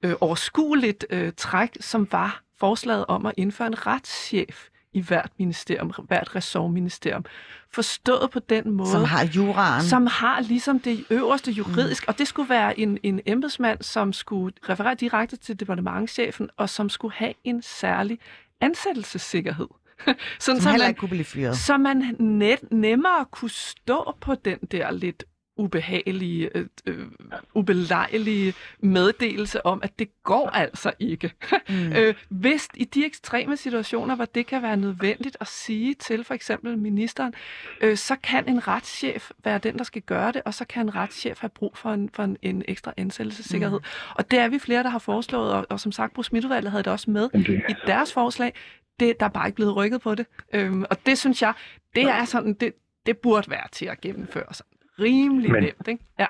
[0.03, 5.93] øh, overskueligt øh, træk, som var forslaget om at indføre en retschef i hvert ministerium,
[6.07, 7.25] hvert ressortministerium.
[7.71, 8.91] Forstået på den måde.
[8.91, 9.83] Som har juraen.
[9.83, 12.11] Som har ligesom det øverste juridisk, mm.
[12.11, 16.89] og det skulle være en, en embedsmand, som skulle referere direkte til departementchefen, og som
[16.89, 18.19] skulle have en særlig
[18.61, 19.67] ansættelsessikkerhed.
[20.39, 21.57] Sådan, som så man, kunne blive fyret.
[21.57, 25.23] Så man net, nemmere kunne stå på den der lidt
[25.59, 27.05] ubehagelige, øh, øh,
[27.53, 31.31] ubelejlige meddelelse om, at det går altså ikke.
[31.69, 31.91] Mm.
[31.97, 36.33] øh, hvis i de ekstreme situationer, hvor det kan være nødvendigt at sige til for
[36.33, 37.33] eksempel ministeren,
[37.81, 40.95] øh, så kan en retschef være den, der skal gøre det, og så kan en
[40.95, 43.79] retschef have brug for en, for en, en ekstra ansættelsessikkerhed.
[43.79, 44.13] Mm.
[44.15, 46.25] Og det er vi flere, der har foreslået, og, og som sagt, Brug
[46.69, 47.61] havde det også med okay.
[47.69, 48.53] i deres forslag.
[48.99, 50.25] Det, der er bare ikke blevet rykket på det.
[50.53, 51.53] Øhm, og det synes jeg,
[51.95, 52.73] det er sådan, det,
[53.05, 54.65] det burde være til at gennemføre sig
[55.01, 56.03] rimelig men, nemt, ikke?
[56.19, 56.25] Ja.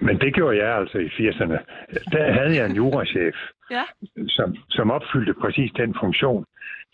[0.00, 1.58] Men det gjorde jeg altså i 80'erne.
[2.12, 3.34] Der havde jeg en jurachef,
[3.70, 3.82] ja.
[4.28, 6.44] som, som opfyldte præcis den funktion,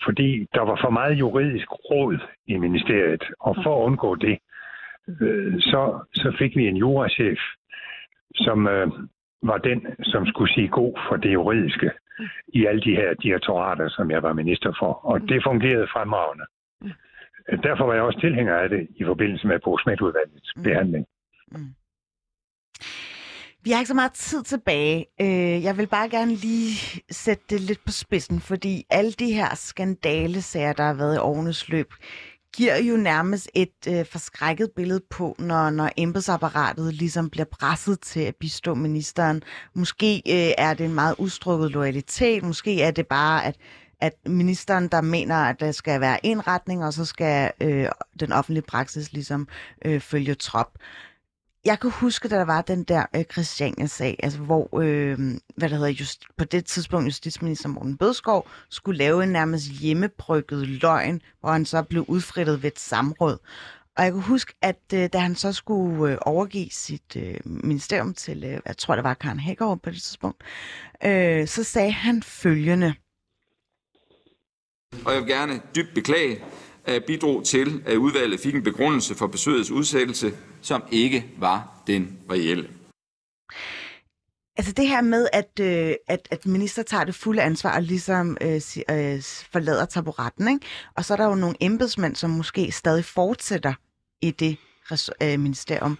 [0.04, 4.38] fordi der var for meget juridisk råd i ministeriet, og for at undgå det,
[5.20, 7.38] øh, så, så fik vi en jurachef,
[8.34, 8.88] som øh,
[9.42, 11.90] var den, som skulle sige god for det juridiske
[12.48, 14.92] i alle de her direktorater, som jeg var minister for.
[15.04, 16.44] Og det fungerede fremragende.
[17.48, 20.62] Derfor var jeg også tilhænger af det i forbindelse med Bosmed-udvalgets mm.
[20.62, 21.06] behandling.
[21.52, 21.74] Mm.
[23.64, 25.06] Vi har ikke så meget tid tilbage.
[25.20, 29.54] Øh, jeg vil bare gerne lige sætte det lidt på spidsen, fordi alle de her
[29.54, 31.92] skandalesager, der har været i årenes løb,
[32.56, 38.20] giver jo nærmest et øh, forskrækket billede på, når, når embedsapparatet ligesom bliver presset til
[38.20, 39.42] at bistå ministeren.
[39.74, 43.56] Måske øh, er det en meget ustrukket loyalitet, måske er det bare, at
[44.00, 47.88] at ministeren, der mener, at der skal være en retning, og så skal øh,
[48.20, 49.48] den offentlige praksis ligesom
[49.84, 50.78] øh, følge trop.
[51.64, 55.18] Jeg kan huske, da der var den der øh, Christiania-sag, altså hvor, øh,
[55.56, 60.68] hvad der hedder, just, på det tidspunkt justitsminister Morten Bødskov skulle lave en nærmest hjemmebrygget
[60.68, 63.38] løgn, hvor han så blev udfrittet ved et samråd.
[63.96, 68.14] Og jeg kan huske, at øh, da han så skulle øh, overgive sit øh, ministerium
[68.14, 70.42] til, øh, jeg tror det var Karen Hækkerup på det tidspunkt,
[71.04, 72.94] øh, så sagde han følgende–
[75.08, 76.44] og jeg vil gerne dybt beklage,
[76.84, 80.32] at jeg bidrog til, at udvalget fik en begrundelse for besøgets udsættelse,
[80.62, 82.70] som ikke var den reelle.
[84.56, 88.36] Altså det her med, at, øh, at, at minister tager det fulde ansvar og ligesom
[88.40, 88.54] øh,
[88.90, 89.22] øh,
[89.52, 90.66] forlader taburetten, ikke?
[90.96, 93.74] og så er der jo nogle embedsmænd, som måske stadig fortsætter
[94.22, 94.56] i det
[95.22, 95.98] øh, ministerium.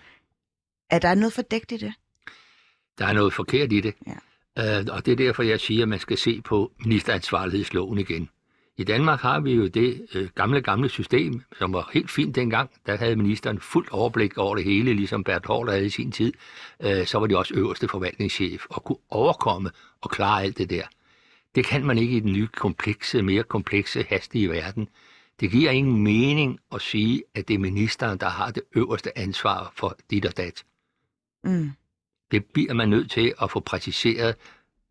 [0.90, 1.92] Er der noget fordækt i det?
[2.98, 3.94] Der er noget forkert i det.
[4.06, 4.78] Ja.
[4.80, 8.28] Øh, og det er derfor, jeg siger, at man skal se på ministeransvarlighedsloven igen.
[8.78, 12.70] I Danmark har vi jo det øh, gamle, gamle system, som var helt fint dengang.
[12.86, 16.32] Der havde ministeren fuldt overblik over det hele, ligesom Bert Hård havde i sin tid.
[16.82, 19.70] Øh, så var de også øverste forvaltningschef og kunne overkomme
[20.00, 20.82] og klare alt det der.
[21.54, 24.88] Det kan man ikke i den nye, komplekse, mere komplekse, hastige verden.
[25.40, 29.72] Det giver ingen mening at sige, at det er ministeren, der har det øverste ansvar
[29.76, 30.64] for dit og dat.
[31.44, 31.70] Mm.
[32.30, 34.34] Det bliver man nødt til at få præciseret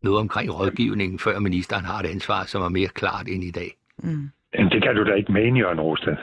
[0.02, 3.77] noget omkring rådgivningen, før ministeren har et ansvar, som er mere klart end i dag.
[4.02, 4.68] Mm.
[4.70, 6.16] Det kan du da ikke mene, Jørgen Rosted.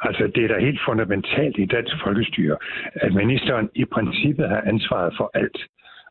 [0.00, 2.56] Altså, det er da helt fundamentalt i dansk folkestyre,
[2.94, 5.58] at ministeren i princippet har ansvaret for alt.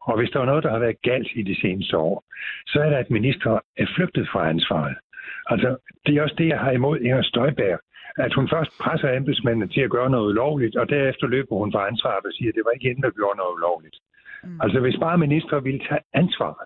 [0.02, 2.24] Og hvis der er noget, der har været galt i de seneste år,
[2.68, 4.98] så er det, at minister er flygtet fra ansvaret.
[5.46, 7.80] Altså, det er også det, jeg har imod Inger Støjberg.
[8.18, 11.88] At hun først presser embedsmændene til at gøre noget ulovligt, og derefter løber hun fra
[11.88, 13.98] ansvaret og siger, at det var ikke hende, der gjorde noget ulovligt.
[14.44, 14.62] Mm.
[14.62, 16.66] Altså, hvis bare ministre ville tage ansvar.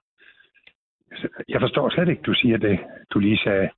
[1.49, 2.79] Jeg forstår slet ikke, du siger det,
[3.13, 3.69] du lige sagde.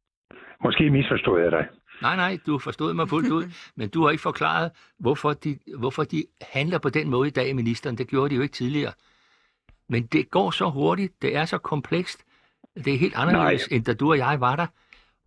[0.64, 1.68] Måske misforstod jeg dig.
[2.02, 6.04] Nej, nej, du forstod mig fuldt ud, men du har ikke forklaret, hvorfor de, hvorfor
[6.04, 7.98] de handler på den måde i dag, ministeren.
[7.98, 8.92] Det gjorde de jo ikke tidligere.
[9.90, 12.26] Men det går så hurtigt, det er så komplekst,
[12.86, 13.76] det er helt anderledes, Nej.
[13.76, 14.68] end da du og jeg var der.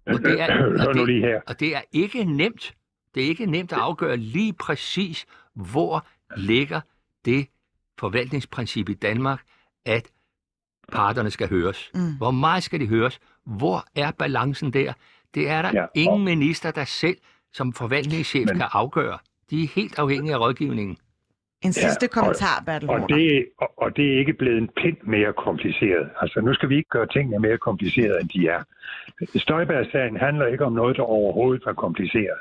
[0.06, 2.74] Og det, er, og, det, og det er ikke nemt.
[3.14, 6.06] Det er ikke nemt at afgøre lige præcis, hvor
[6.36, 6.80] ligger
[7.24, 7.46] det
[7.98, 9.40] forvaltningsprincip i Danmark,
[9.84, 10.10] at
[10.92, 11.90] parterne skal høres.
[11.94, 12.16] Mm.
[12.16, 13.20] Hvor meget skal de høres?
[13.44, 14.92] Hvor er balancen der?
[15.34, 17.16] Det er der ja, ingen minister, der selv
[17.52, 19.18] som forvaltningschef men, kan afgøre.
[19.50, 20.98] De er helt afhængige af rådgivningen.
[21.62, 24.96] En sidste ja, kommentar, Bertel og, det, og, og det er ikke blevet en pind
[25.02, 26.10] mere kompliceret.
[26.20, 28.62] Altså, nu skal vi ikke gøre tingene mere komplicerede, end de er.
[29.38, 32.38] Støjberg-sagen handler ikke om noget, der overhovedet var kompliceret.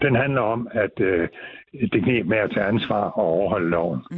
[0.00, 1.28] Den handler om, at øh,
[1.72, 4.00] det knep med at tage ansvar og overholde loven.
[4.10, 4.16] Mm.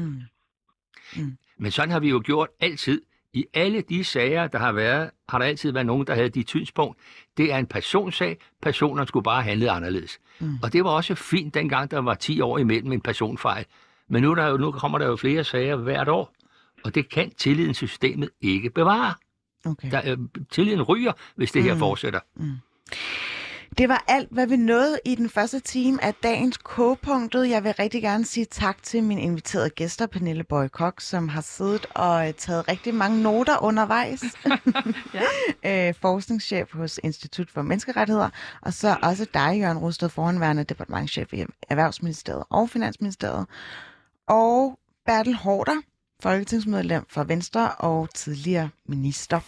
[1.17, 1.37] Mm.
[1.59, 3.03] Men sådan har vi jo gjort altid.
[3.35, 6.49] I alle de sager, der har været, har der altid været nogen, der havde dit
[6.49, 6.99] synspunkt.
[7.37, 8.39] Det er en personsag.
[8.63, 10.19] Personerne skulle bare handle anderledes.
[10.39, 10.59] Mm.
[10.63, 13.65] Og det var også fint dengang, der var 10 år imellem en personfejl.
[14.09, 16.35] Men nu, der jo, nu kommer der jo flere sager hvert år,
[16.85, 19.15] og det kan tilliden til systemet ikke bevare.
[19.65, 19.91] Okay.
[19.91, 20.19] Der, øh,
[20.51, 21.69] tilliden ryger, hvis det mm.
[21.69, 22.21] her fortsætter.
[22.37, 22.53] Mm.
[23.79, 27.49] Det var alt, hvad vi nåede i den første time af dagens K-punktet.
[27.51, 31.41] Jeg vil rigtig gerne sige tak til mine inviterede gæster, Pernille Boy Kok, som har
[31.41, 34.25] siddet og taget rigtig mange noter undervejs.
[35.65, 35.89] ja.
[35.89, 38.31] øh, forskningschef hos Institut for Menneskerettigheder.
[38.63, 43.47] Og så også dig, Jørgen Rosted, foranværende departementchef i Erhvervsministeriet og Finansministeriet
[44.29, 45.77] og Bertel Hårder,
[46.23, 49.41] folketingsmedlem for Venstre og tidligere minister.